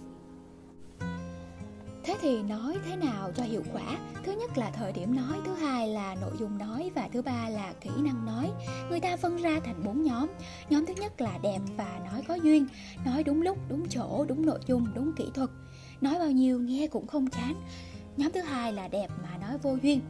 Thế 2.07 2.17
thì 2.21 2.43
nói 2.43 2.79
thế 2.87 2.97
nào 2.97 3.31
cho 3.35 3.43
hiệu 3.45 3.63
quả? 3.73 3.99
Thứ 4.25 4.33
nhất 4.33 4.59
là 4.59 4.71
thời 4.71 4.93
điểm 4.93 5.17
nói, 5.17 5.39
thứ 5.45 5.55
hai 5.55 5.89
là 5.89 6.15
nội 6.15 6.33
dung 6.39 6.59
nói 6.59 6.91
và 6.95 7.09
thứ 7.13 7.23
ba 7.23 7.49
là 7.49 7.73
kỹ 7.81 7.91
năng 7.99 8.27
nói. 8.27 8.51
Người 8.91 9.01
ta 9.01 9.17
phân 9.17 9.37
ra 9.37 9.61
thành 9.65 9.85
bốn 9.85 10.03
nhóm. 10.03 10.29
Nhóm 10.71 10.87
thứ 10.87 10.95
nhất 11.01 11.21
là 11.21 11.39
đẹp 11.43 11.59
và 11.77 12.01
nói 12.13 12.23
có 12.29 12.35
duyên, 12.35 12.67
nói 13.05 13.23
đúng 13.23 13.43
lúc, 13.43 13.59
đúng 13.69 13.89
chỗ, 13.89 14.25
đúng 14.29 14.47
nội 14.47 14.59
dung, 14.67 14.87
đúng 14.95 15.13
kỹ 15.17 15.25
thuật. 15.35 15.51
Nói 16.01 16.19
bao 16.19 16.31
nhiêu 16.31 16.61
nghe 16.61 16.87
cũng 16.87 17.07
không 17.07 17.31
chán. 17.31 17.55
Nhóm 18.17 18.33
thứ 18.33 18.41
hai 18.41 18.73
là 18.73 18.89
đẹp 18.89 19.09
mà 19.23 19.39
nói 19.39 19.59
vô 19.59 19.79
duyên 19.83 20.01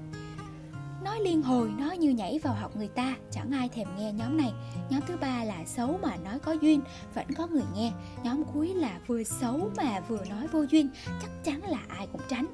nói 1.07 1.21
liên 1.21 1.42
hồi 1.42 1.71
nói 1.79 1.99
như 1.99 2.11
nhảy 2.11 2.38
vào 2.38 2.55
học 2.55 2.77
người 2.77 2.88
ta 2.88 3.16
chẳng 3.31 3.51
ai 3.51 3.69
thèm 3.69 3.88
nghe 3.97 4.12
nhóm 4.12 4.37
này. 4.37 4.53
Nhóm 4.90 5.01
thứ 5.07 5.16
ba 5.16 5.45
là 5.45 5.64
xấu 5.66 5.99
mà 6.03 6.16
nói 6.16 6.38
có 6.38 6.53
duyên 6.53 6.81
vẫn 7.14 7.27
có 7.37 7.47
người 7.47 7.62
nghe. 7.75 7.92
Nhóm 8.23 8.45
cuối 8.53 8.75
là 8.75 9.01
vừa 9.07 9.23
xấu 9.23 9.71
mà 9.77 10.01
vừa 10.01 10.25
nói 10.31 10.47
vô 10.53 10.62
duyên 10.71 10.88
chắc 11.23 11.31
chắn 11.45 11.62
là 11.62 11.79
ai 11.88 12.07
cũng 12.12 12.21
tránh. 12.29 12.47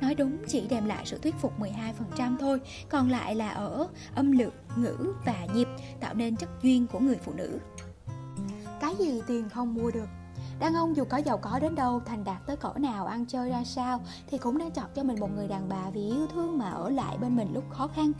Nói 0.00 0.14
đúng 0.14 0.36
chỉ 0.48 0.66
đem 0.68 0.86
lại 0.86 1.06
sự 1.06 1.18
thuyết 1.18 1.34
phục 1.40 1.60
12% 1.60 2.36
thôi 2.40 2.60
Còn 2.88 3.10
lại 3.10 3.34
là 3.34 3.48
ở 3.48 3.88
âm 4.14 4.32
lượng, 4.32 4.54
ngữ 4.76 5.14
và 5.24 5.46
nhịp 5.54 5.68
Tạo 6.00 6.14
nên 6.14 6.36
chất 6.36 6.50
duyên 6.62 6.86
của 6.86 6.98
người 6.98 7.18
phụ 7.24 7.32
nữ. 7.32 7.58
Cái 8.80 8.94
gì 8.98 9.22
tiền 9.26 9.48
không 9.48 9.74
mua 9.74 9.90
được? 9.90 10.06
Đàn 10.58 10.74
ông 10.74 10.96
dù 10.96 11.04
có 11.04 11.18
giàu 11.18 11.38
có 11.38 11.58
đến 11.58 11.74
đâu, 11.74 12.00
thành 12.06 12.24
đạt 12.24 12.46
tới 12.46 12.56
cỡ 12.56 12.72
nào, 12.76 13.06
ăn 13.06 13.26
chơi 13.26 13.50
ra 13.50 13.64
sao 13.64 14.00
thì 14.26 14.38
cũng 14.38 14.58
nên 14.58 14.70
chọn 14.70 14.86
cho 14.94 15.02
mình 15.02 15.20
một 15.20 15.30
người 15.34 15.48
đàn 15.48 15.68
bà 15.68 15.90
vì 15.90 16.00
yêu 16.00 16.26
thương 16.26 16.58
mà 16.58 16.70
ở 16.70 16.90
lại 16.90 17.18
bên 17.18 17.36
mình 17.36 17.48
lúc 17.54 17.64
khó 17.70 17.88
khăn. 17.88 18.12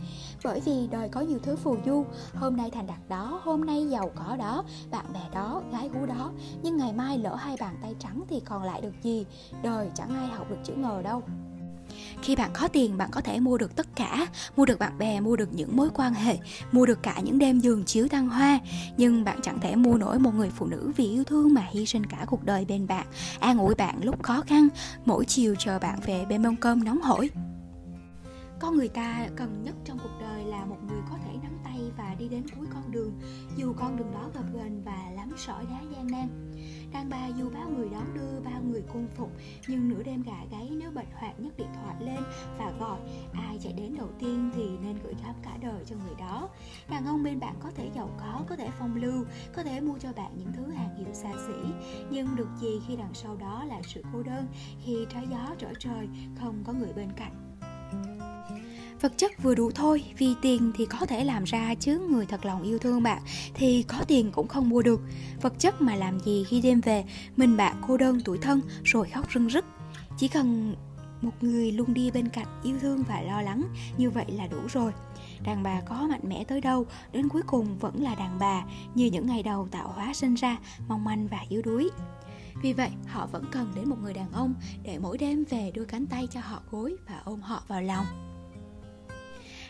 Bởi 0.43 0.59
vì 0.59 0.87
đời 0.87 1.09
có 1.09 1.21
nhiều 1.21 1.39
thứ 1.43 1.55
phù 1.55 1.77
du, 1.85 2.05
hôm 2.35 2.57
nay 2.57 2.71
thành 2.71 2.87
đạt 2.87 2.99
đó, 3.09 3.41
hôm 3.43 3.65
nay 3.65 3.85
giàu 3.89 4.11
có 4.15 4.35
đó, 4.35 4.63
bạn 4.91 5.05
bè 5.13 5.29
đó, 5.33 5.61
gái 5.71 5.89
gú 5.93 6.05
đó, 6.05 6.31
nhưng 6.63 6.77
ngày 6.77 6.93
mai 6.93 7.17
lỡ 7.17 7.35
hai 7.35 7.55
bàn 7.59 7.75
tay 7.81 7.95
trắng 7.99 8.23
thì 8.29 8.39
còn 8.39 8.63
lại 8.63 8.81
được 8.81 8.93
gì? 9.03 9.25
Đời 9.63 9.89
chẳng 9.95 10.15
ai 10.15 10.27
học 10.27 10.49
được 10.49 10.59
chữ 10.63 10.73
ngờ 10.73 11.01
đâu. 11.03 11.21
Khi 12.21 12.35
bạn 12.35 12.51
có 12.53 12.67
tiền 12.67 12.97
bạn 12.97 13.09
có 13.11 13.21
thể 13.21 13.39
mua 13.39 13.57
được 13.57 13.75
tất 13.75 13.87
cả. 13.95 14.27
Mua 14.57 14.65
được 14.65 14.79
bạn 14.79 14.97
bè, 14.97 15.19
mua 15.19 15.35
được 15.35 15.53
những 15.53 15.75
mối 15.77 15.89
quan 15.93 16.13
hệ 16.13 16.37
Mua 16.71 16.85
được 16.85 17.03
cả 17.03 17.19
những 17.23 17.39
đêm 17.39 17.59
giường 17.59 17.83
chiếu 17.85 18.07
thăng 18.07 18.29
hoa. 18.29 18.59
Nhưng 18.97 19.23
bạn 19.23 19.39
chẳng 19.41 19.59
thể 19.59 19.75
mua 19.75 19.97
nổi 19.97 20.19
một 20.19 20.33
người 20.35 20.49
phụ 20.49 20.65
nữ 20.65 20.91
vì 20.95 21.09
yêu 21.09 21.23
thương 21.23 21.53
mà 21.53 21.67
hy 21.71 21.85
sinh 21.85 22.05
cả 22.05 22.25
cuộc 22.27 22.43
đời 22.43 22.65
bên 22.65 22.87
bạn. 22.87 23.05
An 23.39 23.57
ủi 23.57 23.75
bạn 23.75 24.03
lúc 24.03 24.23
khó 24.23 24.41
khăn 24.47 24.67
Mỗi 25.05 25.25
chiều 25.25 25.55
chờ 25.59 25.79
bạn 25.79 25.99
về 26.05 26.25
bên 26.29 26.43
mâm 26.43 26.55
cơm 26.55 26.83
nóng 26.83 27.01
hổi. 27.01 27.29
Con 28.59 28.77
người 28.77 28.87
ta 28.87 29.27
cần 29.35 29.63
nhất 29.63 29.75
trong 29.85 29.99
cuộc 30.03 30.17
đời 30.21 30.43
là 30.43 30.65
một 30.65 30.77
người 30.87 31.01
có 31.09 31.17
thể 31.25 31.31
nắm 31.43 31.57
tay 31.63 31.79
và 31.97 32.15
đi 32.19 32.27
đến 32.27 32.43
cuối 32.57 32.67
con 32.73 32.91
đường 32.91 33.19
dù 33.57 33.73
con 33.73 33.97
đường 33.97 34.11
đó 34.13 34.29
gập 34.33 34.45
ghềnh 34.53 34.83
và 34.83 35.11
lắm 35.15 35.31
sỏi 35.37 35.65
đá 35.69 35.79
gian 35.95 36.07
nan 36.11 36.53
đàn 36.93 37.09
bà 37.09 37.27
dù 37.27 37.49
bao 37.49 37.69
người 37.69 37.89
đón 37.89 38.13
đưa 38.13 38.39
bao 38.45 38.61
người 38.61 38.81
cung 38.93 39.07
phục. 39.15 39.31
Nhưng 39.67 39.89
nửa 39.89 40.03
đêm 40.03 40.23
gà 40.23 40.45
gáy 40.51 40.69
nếu 40.71 40.91
bệnh 40.91 41.11
hoạn 41.13 41.35
nhấc 41.37 41.57
điện 41.57 41.67
thoại 41.73 41.95
lên 41.99 42.23
và 42.57 42.71
gọi, 42.79 42.99
ai 43.33 43.57
chạy 43.61 43.73
đến 43.73 43.95
đầu 43.97 44.09
tiên 44.19 44.51
thì 44.55 44.63
nên 44.83 44.97
gửi 45.03 45.13
gắm 45.23 45.35
cả 45.43 45.57
đời 45.61 45.83
cho 45.85 45.95
người 45.95 46.15
đó. 46.19 46.49
Đàn 46.89 47.05
ông 47.05 47.23
bên 47.23 47.39
bạn 47.39 47.55
có 47.59 47.71
thể 47.75 47.89
giàu 47.95 48.09
có 48.19 48.41
có 48.49 48.55
thể 48.55 48.69
phong 48.79 48.95
lưu, 48.95 49.25
có 49.55 49.63
thể 49.63 49.81
mua 49.81 49.97
cho 49.99 50.13
bạn 50.13 50.31
những 50.37 50.53
thứ 50.53 50.71
hàng 50.71 50.95
hiệu 50.97 51.13
xa 51.13 51.31
xỉ. 51.47 51.71
Nhưng 52.11 52.35
được 52.35 52.49
gì 52.61 52.81
khi 52.87 52.95
đằng 52.95 53.13
sau 53.13 53.35
đó 53.35 53.63
là 53.63 53.81
sự 53.87 54.03
cô 54.13 54.23
đơn, 54.23 54.47
khi 54.85 55.05
trái 55.13 55.27
gió 55.31 55.55
trở 55.57 55.73
trời, 55.79 56.07
không 56.35 56.63
có 56.65 56.73
người 56.73 56.93
bên 56.93 57.09
cạnh? 57.15 57.52
Vật 59.03 59.17
chất 59.17 59.43
vừa 59.43 59.55
đủ 59.55 59.71
thôi, 59.71 60.03
vì 60.17 60.35
tiền 60.41 60.71
thì 60.75 60.85
có 60.85 61.05
thể 61.05 61.23
làm 61.23 61.43
ra 61.43 61.75
chứ 61.75 61.99
người 62.09 62.25
thật 62.25 62.45
lòng 62.45 62.63
yêu 62.63 62.77
thương 62.77 63.03
bạn 63.03 63.21
thì 63.53 63.83
có 63.83 63.97
tiền 64.07 64.31
cũng 64.31 64.47
không 64.47 64.69
mua 64.69 64.81
được. 64.81 65.01
Vật 65.41 65.53
chất 65.59 65.81
mà 65.81 65.95
làm 65.95 66.19
gì 66.19 66.45
khi 66.47 66.61
đêm 66.61 66.81
về, 66.81 67.03
mình 67.37 67.57
bạn 67.57 67.75
cô 67.87 67.97
đơn 67.97 68.21
tuổi 68.25 68.37
thân 68.37 68.61
rồi 68.83 69.09
khóc 69.09 69.33
rưng 69.33 69.49
rức 69.49 69.65
chỉ 70.17 70.27
cần 70.27 70.75
một 71.21 71.31
người 71.41 71.71
luôn 71.71 71.93
đi 71.93 72.11
bên 72.11 72.29
cạnh 72.29 72.45
yêu 72.63 72.77
thương 72.81 73.03
và 73.07 73.21
lo 73.21 73.41
lắng, 73.41 73.63
như 73.97 74.09
vậy 74.09 74.25
là 74.27 74.47
đủ 74.47 74.59
rồi. 74.73 74.91
Đàn 75.43 75.63
bà 75.63 75.81
có 75.81 76.07
mạnh 76.09 76.29
mẽ 76.29 76.43
tới 76.43 76.61
đâu, 76.61 76.85
đến 77.11 77.29
cuối 77.29 77.41
cùng 77.47 77.77
vẫn 77.77 78.03
là 78.03 78.15
đàn 78.15 78.39
bà, 78.39 78.63
như 78.95 79.05
những 79.05 79.27
ngày 79.27 79.43
đầu 79.43 79.67
tạo 79.71 79.91
hóa 79.95 80.13
sinh 80.13 80.33
ra, 80.33 80.57
mong 80.87 81.03
manh 81.03 81.27
và 81.27 81.39
yếu 81.49 81.61
đuối. 81.61 81.89
Vì 82.61 82.73
vậy, 82.73 82.89
họ 83.07 83.27
vẫn 83.31 83.45
cần 83.51 83.71
đến 83.75 83.89
một 83.89 83.97
người 84.03 84.13
đàn 84.13 84.31
ông 84.31 84.53
để 84.83 84.99
mỗi 84.99 85.17
đêm 85.17 85.43
về 85.49 85.71
đưa 85.73 85.85
cánh 85.85 86.05
tay 86.05 86.27
cho 86.31 86.39
họ 86.43 86.61
gối 86.71 86.95
và 87.09 87.21
ôm 87.25 87.41
họ 87.41 87.63
vào 87.67 87.81
lòng. 87.81 88.05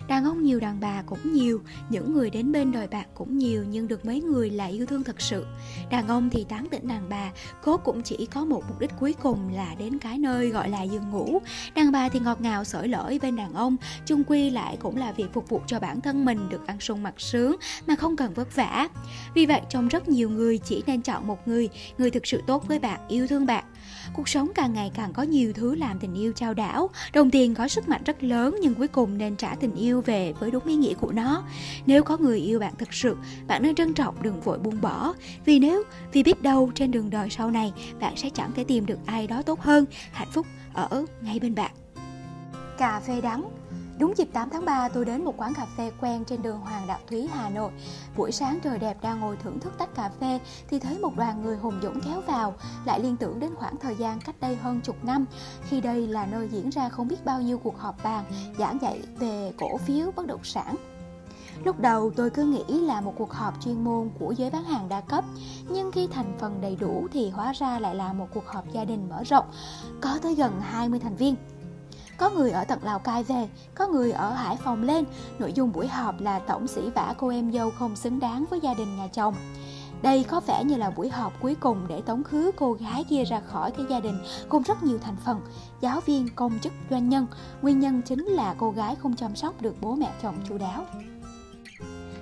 Đàn 0.07 0.25
ông 0.25 0.43
nhiều 0.43 0.59
đàn 0.59 0.79
bà 0.79 1.01
cũng 1.01 1.33
nhiều 1.33 1.61
Những 1.89 2.13
người 2.13 2.29
đến 2.29 2.51
bên 2.51 2.71
đời 2.71 2.87
bạn 2.87 3.07
cũng 3.13 3.37
nhiều 3.37 3.63
Nhưng 3.69 3.87
được 3.87 4.05
mấy 4.05 4.21
người 4.21 4.49
là 4.49 4.65
yêu 4.65 4.85
thương 4.85 5.03
thật 5.03 5.21
sự. 5.21 5.45
Đàn 5.89 6.07
ông 6.07 6.29
thì 6.29 6.45
tán 6.49 6.67
tỉnh 6.71 6.87
đàn 6.87 7.09
bà 7.09 7.31
cố 7.63 7.77
cũng 7.77 8.01
chỉ 8.01 8.27
có 8.33 8.45
một 8.45 8.63
mục 8.67 8.79
đích 8.79 8.91
cuối 8.99 9.15
cùng 9.21 9.53
là 9.53 9.75
đến 9.79 9.97
cái 9.97 10.17
nơi 10.17 10.49
gọi 10.49 10.69
là 10.69 10.83
giường 10.83 11.09
ngủ. 11.09 11.39
Đàn 11.75 11.91
bà 11.91 12.09
thì 12.09 12.19
ngọt 12.19 12.41
ngào 12.41 12.63
sởi 12.63 12.87
lỗi 12.87 13.19
bên 13.21 13.35
đàn 13.35 13.53
ông 13.53 13.75
chung 14.05 14.23
quy 14.23 14.49
lại 14.49 14.77
cũng 14.79 14.97
là 14.97 15.11
việc 15.11 15.33
phục 15.33 15.49
vụ 15.49 15.61
cho 15.67 15.79
bản 15.79 16.01
thân 16.01 16.25
mình 16.25 16.49
Được 16.49 16.67
ăn 16.67 16.79
sung 16.79 17.03
mặc 17.03 17.13
sướng 17.17 17.55
mà 17.87 17.95
không 17.95 18.15
cần 18.15 18.33
vất 18.33 18.55
vả. 18.55 18.87
Vì 19.33 19.45
vậy 19.45 19.61
trong 19.69 19.87
rất 19.87 20.07
nhiều 20.07 20.29
người 20.29 20.57
chỉ 20.57 20.83
nên 20.87 21.01
chọn 21.01 21.27
một 21.27 21.47
người 21.47 21.69
Người 21.97 22.11
thực 22.11 22.27
sự 22.27 22.41
tốt 22.47 22.67
với 22.67 22.79
bạn, 22.79 22.99
yêu 23.07 23.27
thương 23.27 23.45
bạn. 23.45 23.63
Cuộc 24.13 24.29
sống 24.29 24.51
càng 24.55 24.73
ngày 24.73 24.91
càng 24.93 25.13
có 25.13 25.23
nhiều 25.23 25.53
thứ 25.53 25.75
làm 25.75 25.99
tình 25.99 26.13
yêu 26.13 26.33
trao 26.33 26.53
đảo. 26.53 26.89
Đồng 27.13 27.31
tiền 27.31 27.55
có 27.55 27.67
sức 27.67 27.89
mạnh 27.89 28.01
rất 28.05 28.23
lớn 28.23 28.55
nhưng 28.61 28.75
cuối 28.75 28.87
cùng 28.87 29.17
nên 29.17 29.35
trả 29.35 29.55
tình 29.55 29.75
yêu 29.75 30.01
về 30.01 30.33
với 30.39 30.51
đúng 30.51 30.65
ý 30.65 30.75
nghĩa 30.75 30.93
của 30.93 31.11
nó. 31.11 31.43
Nếu 31.85 32.03
có 32.03 32.17
người 32.17 32.39
yêu 32.39 32.59
bạn 32.59 32.73
thực 32.77 32.93
sự, 32.93 33.17
bạn 33.47 33.63
nên 33.63 33.75
trân 33.75 33.93
trọng 33.93 34.15
đừng 34.21 34.41
vội 34.41 34.59
buông 34.59 34.81
bỏ. 34.81 35.13
Vì 35.45 35.59
nếu, 35.59 35.83
vì 36.11 36.23
biết 36.23 36.41
đâu 36.41 36.71
trên 36.75 36.91
đường 36.91 37.09
đời 37.09 37.29
sau 37.29 37.51
này 37.51 37.73
bạn 37.99 38.17
sẽ 38.17 38.29
chẳng 38.29 38.51
thể 38.55 38.63
tìm 38.63 38.85
được 38.85 38.99
ai 39.05 39.27
đó 39.27 39.41
tốt 39.41 39.61
hơn, 39.61 39.85
hạnh 40.11 40.31
phúc 40.31 40.47
ở 40.73 41.05
ngay 41.21 41.39
bên 41.39 41.55
bạn. 41.55 41.71
Cà 42.77 42.99
phê 42.99 43.21
đắng. 43.21 43.62
Đúng 43.99 44.17
dịp 44.17 44.29
8 44.33 44.49
tháng 44.49 44.65
3, 44.65 44.89
tôi 44.89 45.05
đến 45.05 45.23
một 45.25 45.33
quán 45.37 45.53
cà 45.53 45.65
phê 45.77 45.91
quen 46.01 46.25
trên 46.25 46.41
đường 46.41 46.59
Hoàng 46.59 46.87
Đạo 46.87 46.99
Thúy, 47.09 47.27
Hà 47.33 47.49
Nội. 47.49 47.71
Buổi 48.17 48.31
sáng 48.31 48.59
trời 48.63 48.79
đẹp 48.79 48.97
đang 49.01 49.19
ngồi 49.19 49.37
thưởng 49.43 49.59
thức 49.59 49.73
tách 49.77 49.95
cà 49.95 50.09
phê 50.19 50.39
thì 50.69 50.79
thấy 50.79 50.99
một 50.99 51.15
đoàn 51.17 51.41
người 51.41 51.57
hùng 51.57 51.79
dũng 51.83 52.01
kéo 52.01 52.21
vào, 52.21 52.53
lại 52.85 52.99
liên 52.99 53.17
tưởng 53.17 53.39
đến 53.39 53.55
khoảng 53.55 53.77
thời 53.77 53.95
gian 53.95 54.19
cách 54.25 54.35
đây 54.39 54.55
hơn 54.55 54.81
chục 54.83 55.05
năm, 55.05 55.25
khi 55.63 55.81
đây 55.81 56.07
là 56.07 56.25
nơi 56.25 56.49
diễn 56.51 56.69
ra 56.69 56.89
không 56.89 57.07
biết 57.07 57.25
bao 57.25 57.41
nhiêu 57.41 57.57
cuộc 57.57 57.79
họp 57.79 58.03
bàn 58.03 58.25
giảng 58.57 58.77
dạy 58.81 59.01
về 59.19 59.53
cổ 59.57 59.77
phiếu 59.77 60.11
bất 60.15 60.27
động 60.27 60.43
sản. 60.43 60.75
Lúc 61.63 61.79
đầu 61.79 62.11
tôi 62.15 62.29
cứ 62.29 62.43
nghĩ 62.43 62.81
là 62.81 63.01
một 63.01 63.13
cuộc 63.17 63.31
họp 63.31 63.61
chuyên 63.61 63.83
môn 63.83 64.09
của 64.19 64.31
giới 64.31 64.49
bán 64.49 64.63
hàng 64.63 64.89
đa 64.89 65.01
cấp 65.01 65.23
Nhưng 65.69 65.91
khi 65.91 66.07
thành 66.07 66.37
phần 66.39 66.61
đầy 66.61 66.75
đủ 66.75 67.07
thì 67.11 67.29
hóa 67.29 67.53
ra 67.53 67.79
lại 67.79 67.95
là 67.95 68.13
một 68.13 68.27
cuộc 68.33 68.47
họp 68.47 68.71
gia 68.71 68.85
đình 68.85 69.09
mở 69.09 69.23
rộng 69.23 69.45
Có 70.01 70.19
tới 70.21 70.35
gần 70.35 70.61
20 70.61 70.99
thành 70.99 71.15
viên 71.15 71.35
có 72.17 72.29
người 72.29 72.51
ở 72.51 72.65
tận 72.65 72.79
Lào 72.83 72.99
Cai 72.99 73.23
về, 73.23 73.49
có 73.75 73.87
người 73.87 74.11
ở 74.11 74.33
Hải 74.33 74.57
Phòng 74.57 74.83
lên. 74.83 75.05
Nội 75.39 75.53
dung 75.53 75.71
buổi 75.71 75.87
họp 75.87 76.21
là 76.21 76.39
tổng 76.39 76.67
sĩ 76.67 76.89
vả 76.89 77.13
cô 77.17 77.29
em 77.29 77.51
dâu 77.51 77.71
không 77.71 77.95
xứng 77.95 78.19
đáng 78.19 78.45
với 78.49 78.59
gia 78.59 78.73
đình 78.73 78.97
nhà 78.97 79.07
chồng. 79.07 79.35
Đây 80.01 80.23
có 80.23 80.41
vẻ 80.47 80.63
như 80.63 80.75
là 80.75 80.89
buổi 80.89 81.09
họp 81.09 81.41
cuối 81.41 81.55
cùng 81.59 81.85
để 81.87 82.01
tống 82.01 82.23
khứ 82.23 82.51
cô 82.55 82.73
gái 82.73 83.03
kia 83.09 83.23
ra 83.23 83.39
khỏi 83.39 83.71
cái 83.71 83.85
gia 83.89 83.99
đình 83.99 84.23
cùng 84.49 84.63
rất 84.63 84.83
nhiều 84.83 84.97
thành 84.97 85.15
phần, 85.25 85.41
giáo 85.81 85.99
viên, 85.99 86.27
công 86.35 86.59
chức, 86.59 86.73
doanh 86.89 87.09
nhân. 87.09 87.27
Nguyên 87.61 87.79
nhân 87.79 88.01
chính 88.01 88.25
là 88.25 88.55
cô 88.57 88.71
gái 88.71 88.95
không 88.95 89.15
chăm 89.15 89.35
sóc 89.35 89.61
được 89.61 89.75
bố 89.81 89.95
mẹ 89.95 90.11
chồng 90.21 90.35
chu 90.49 90.57
đáo. 90.57 90.85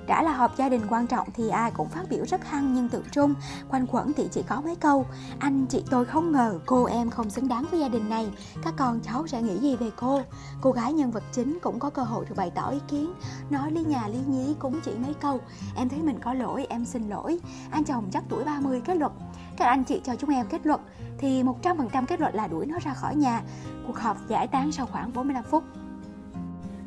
Đã 0.08 0.24
là 0.24 0.32
họp 0.32 0.58
gia 0.58 0.70
đình 0.70 0.82
quan 0.90 1.08
trọng 1.08 1.28
thì 1.34 1.50
ai 1.50 1.72
cũng 1.72 1.90
phát 1.90 2.04
biểu 2.10 2.26
rất 2.26 2.46
hăng 2.46 2.74
nhưng 2.74 2.90
tự 2.90 3.04
trung 3.12 3.34
Quanh 3.70 3.88
quẩn 3.88 4.14
thì 4.14 4.28
chỉ 4.32 4.44
có 4.48 4.62
mấy 4.62 4.76
câu 4.76 5.06
Anh 5.40 5.66
chị 5.66 5.84
tôi 5.90 6.06
không 6.06 6.32
ngờ 6.32 6.60
cô 6.66 6.86
em 6.86 7.10
không 7.10 7.30
xứng 7.30 7.48
đáng 7.48 7.66
với 7.72 7.80
gia 7.80 7.88
đình 7.88 8.10
này. 8.10 8.32
Các 8.64 8.74
con 8.78 9.00
cháu 9.00 9.28
sẽ 9.28 9.42
nghĩ 9.42 9.58
gì 9.58 9.76
về 9.76 9.92
cô? 9.96 10.22
Cô 10.62 10.72
gái 10.72 10.94
nhân 10.94 11.12
vật 11.12 11.24
chính 11.32 11.60
cũng 11.62 11.80
có 11.80 11.90
cơ 11.90 12.04
hội 12.04 12.26
được 12.30 12.36
bày 12.38 12.52
tỏ 12.56 12.70
ý 12.70 12.80
kiến. 12.88 13.14
Nói 13.50 13.72
lý 13.72 13.84
nhà 13.84 14.08
lý 14.08 14.20
nhí 14.28 14.56
cũng 14.60 14.80
chỉ 14.86 14.92
mấy 14.92 15.14
câu 15.14 15.40
Em 15.76 15.90
thấy 15.90 16.02
mình 16.02 16.20
có 16.24 16.34
lỗi, 16.34 16.68
em 16.70 16.86
xin 16.86 17.10
lỗi. 17.10 17.40
Anh 17.72 17.84
chồng 17.84 18.10
chắc 18.12 18.24
tuổi 18.30 18.44
30 18.44 18.82
kết 18.86 18.96
luận. 18.96 19.12
Các 19.58 19.66
anh 19.66 19.84
chị 19.84 20.02
cho 20.04 20.16
chúng 20.16 20.30
em 20.30 20.48
kết 20.50 20.66
luận. 20.66 20.82
Thì 21.18 21.44
100% 21.44 22.06
kết 22.06 22.20
luận 22.20 22.36
là 22.36 22.48
đuổi 22.48 22.66
nó 22.66 22.80
ra 22.80 22.94
khỏi 22.94 23.16
nhà. 23.16 23.42
Cuộc 23.88 23.98
họp 23.98 24.18
giải 24.28 24.48
tán 24.48 24.72
sau 24.72 24.86
khoảng 24.86 25.14
45 25.14 25.44
phút. 25.44 25.64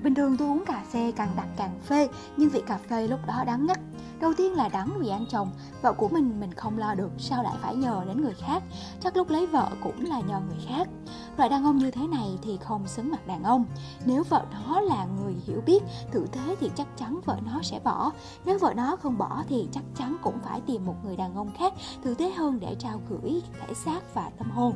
Bình 0.05 0.15
thường 0.15 0.37
tôi 0.37 0.49
uống 0.49 0.65
cà 0.65 0.83
phê, 0.93 1.13
càng 1.17 1.31
đặc 1.37 1.47
càng 1.57 1.81
phê, 1.85 2.09
Nhưng 2.37 2.51
vị 2.51 2.63
cà 2.67 2.79
phê 2.79 3.07
lúc 3.09 3.21
đó 3.27 3.45
đắng 3.47 3.67
ngắt. 3.67 3.81
Đầu 4.21 4.35
tiên 4.35 4.53
là 4.53 4.69
đắng 4.69 4.91
vì 4.99 5.09
anh 5.09 5.27
chồng, 5.31 5.51
Vợ 5.83 5.93
của 5.93 6.09
mình 6.09 6.41
mình 6.41 6.53
không 6.55 6.79
lo 6.79 6.95
được, 6.95 7.11
Sao 7.19 7.43
lại 7.43 7.55
phải 7.63 7.77
nhờ 7.77 8.03
đến 8.07 8.21
người 8.23 8.35
khác? 8.35 8.63
Chắc 9.01 9.17
lúc 9.17 9.31
lấy 9.31 9.47
vợ 9.47 9.69
cũng 9.83 10.07
là 10.07 10.21
nhờ 10.21 10.41
người 10.49 10.67
khác. 10.69 10.89
Loại 11.37 11.49
đàn 11.49 11.65
ông 11.65 11.79
như 11.79 11.91
thế 11.91 12.07
này 12.07 12.39
thì 12.43 12.59
không 12.61 12.87
xứng 12.87 13.11
mặt 13.11 13.27
đàn 13.27 13.43
ông. 13.45 13.65
Nếu 14.05 14.25
vợ 14.29 14.45
nó 14.53 14.81
là 14.81 15.07
người 15.21 15.35
hiểu 15.47 15.61
biết, 15.67 15.83
Tử 16.13 16.27
tế 16.33 16.57
thì 16.61 16.71
chắc 16.77 16.87
chắn 16.97 17.21
vợ 17.25 17.37
nó 17.47 17.63
sẽ 17.63 17.81
bỏ. 17.85 18.13
Nếu 18.45 18.59
vợ 18.59 18.73
nó 18.77 18.97
không 18.97 19.19
bỏ 19.19 19.43
thì 19.49 19.69
chắc 19.73 19.85
chắn 19.97 20.17
cũng 20.23 20.39
phải 20.45 20.61
tìm 20.61 20.87
một 20.87 20.95
người 21.05 21.17
đàn 21.17 21.37
ông 21.37 21.51
khác 21.59 21.73
Tử 22.03 22.15
tế 22.15 22.31
hơn 22.31 22.61
để 22.61 22.77
trao 22.79 23.01
gửi 23.09 23.43
thể 23.53 23.75
xác 23.75 24.15
và 24.15 24.31
tâm 24.39 24.51
hồn. 24.51 24.75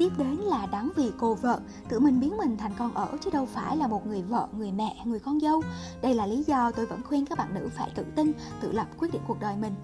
Tiếp 0.00 0.12
đến 0.18 0.36
là 0.36 0.66
đắng 0.66 0.90
vì 0.96 1.12
cô 1.18 1.34
vợ, 1.34 1.60
tự 1.88 2.00
mình 2.00 2.20
biến 2.20 2.36
mình 2.38 2.56
thành 2.56 2.72
con 2.78 2.94
ở 2.94 3.08
chứ 3.20 3.30
đâu 3.30 3.46
phải 3.46 3.76
là 3.76 3.86
một 3.86 4.06
người 4.06 4.22
vợ, 4.22 4.48
người 4.56 4.72
mẹ, 4.72 5.02
người 5.04 5.18
con 5.18 5.40
dâu. 5.40 5.62
Đây 6.02 6.14
là 6.14 6.26
lý 6.26 6.44
do 6.46 6.70
tôi 6.70 6.86
vẫn 6.86 7.02
khuyên 7.02 7.26
các 7.26 7.38
bạn 7.38 7.54
nữ 7.54 7.68
phải 7.76 7.90
tự 7.94 8.04
tin, 8.16 8.32
tự 8.60 8.72
lập 8.72 8.86
quyết 8.98 9.12
định 9.12 9.22
cuộc 9.26 9.40
đời 9.40 9.56
mình. 9.56 9.74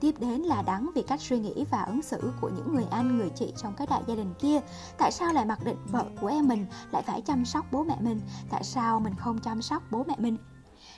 Tiếp 0.00 0.14
đến 0.18 0.40
là 0.40 0.62
đắng 0.62 0.90
vì 0.94 1.02
cách 1.02 1.20
suy 1.20 1.38
nghĩ 1.38 1.64
và 1.70 1.82
ứng 1.82 2.02
xử 2.02 2.32
của 2.40 2.50
những 2.56 2.74
người 2.74 2.86
anh, 2.90 3.18
người 3.18 3.30
chị 3.34 3.52
trong 3.56 3.74
cái 3.76 3.86
đại 3.90 4.02
gia 4.06 4.14
đình 4.14 4.34
kia. 4.38 4.60
Tại 4.98 5.12
sao 5.12 5.32
lại 5.32 5.44
mặc 5.44 5.64
định 5.64 5.78
vợ 5.86 6.04
của 6.20 6.26
em 6.26 6.48
mình 6.48 6.66
lại 6.90 7.02
phải 7.02 7.20
chăm 7.20 7.44
sóc 7.44 7.66
bố 7.72 7.84
mẹ 7.84 7.96
mình? 8.00 8.20
Tại 8.50 8.64
sao 8.64 9.00
mình 9.00 9.14
không 9.14 9.38
chăm 9.38 9.62
sóc 9.62 9.82
bố 9.90 10.04
mẹ 10.08 10.14
mình? 10.18 10.36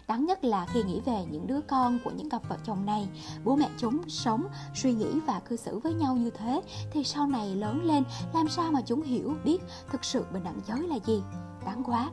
Đáng 0.09 0.27
nhất 0.27 0.45
là 0.45 0.67
khi 0.73 0.83
nghĩ 0.83 1.01
về 1.01 1.25
những 1.31 1.47
đứa 1.47 1.61
con 1.61 1.99
của 2.05 2.11
những 2.11 2.31
cặp 2.31 2.49
vợ 2.49 2.57
chồng 2.65 2.87
này, 2.87 3.09
bố 3.45 3.57
mẹ 3.57 3.69
chúng 3.79 4.09
sống, 4.09 4.47
suy 4.75 4.93
nghĩ 4.93 5.21
và 5.27 5.41
cư 5.41 5.57
xử 5.57 5.79
với 5.79 5.95
nhau 5.95 6.17
như 6.17 6.31
thế 6.31 6.61
thì 6.93 7.05
sau 7.05 7.27
này 7.27 7.57
lớn 7.57 7.81
lên 7.85 8.03
làm 8.35 8.49
sao 8.49 8.73
mà 8.73 8.81
chúng 8.87 9.03
hiểu 9.03 9.35
biết 9.45 9.59
thực 9.91 10.05
sự 10.05 10.25
bình 10.33 10.45
đẳng 10.45 10.61
giới 10.67 10.89
là 10.89 10.97
gì? 11.07 11.23
Đáng 11.67 11.85
quá. 11.85 12.11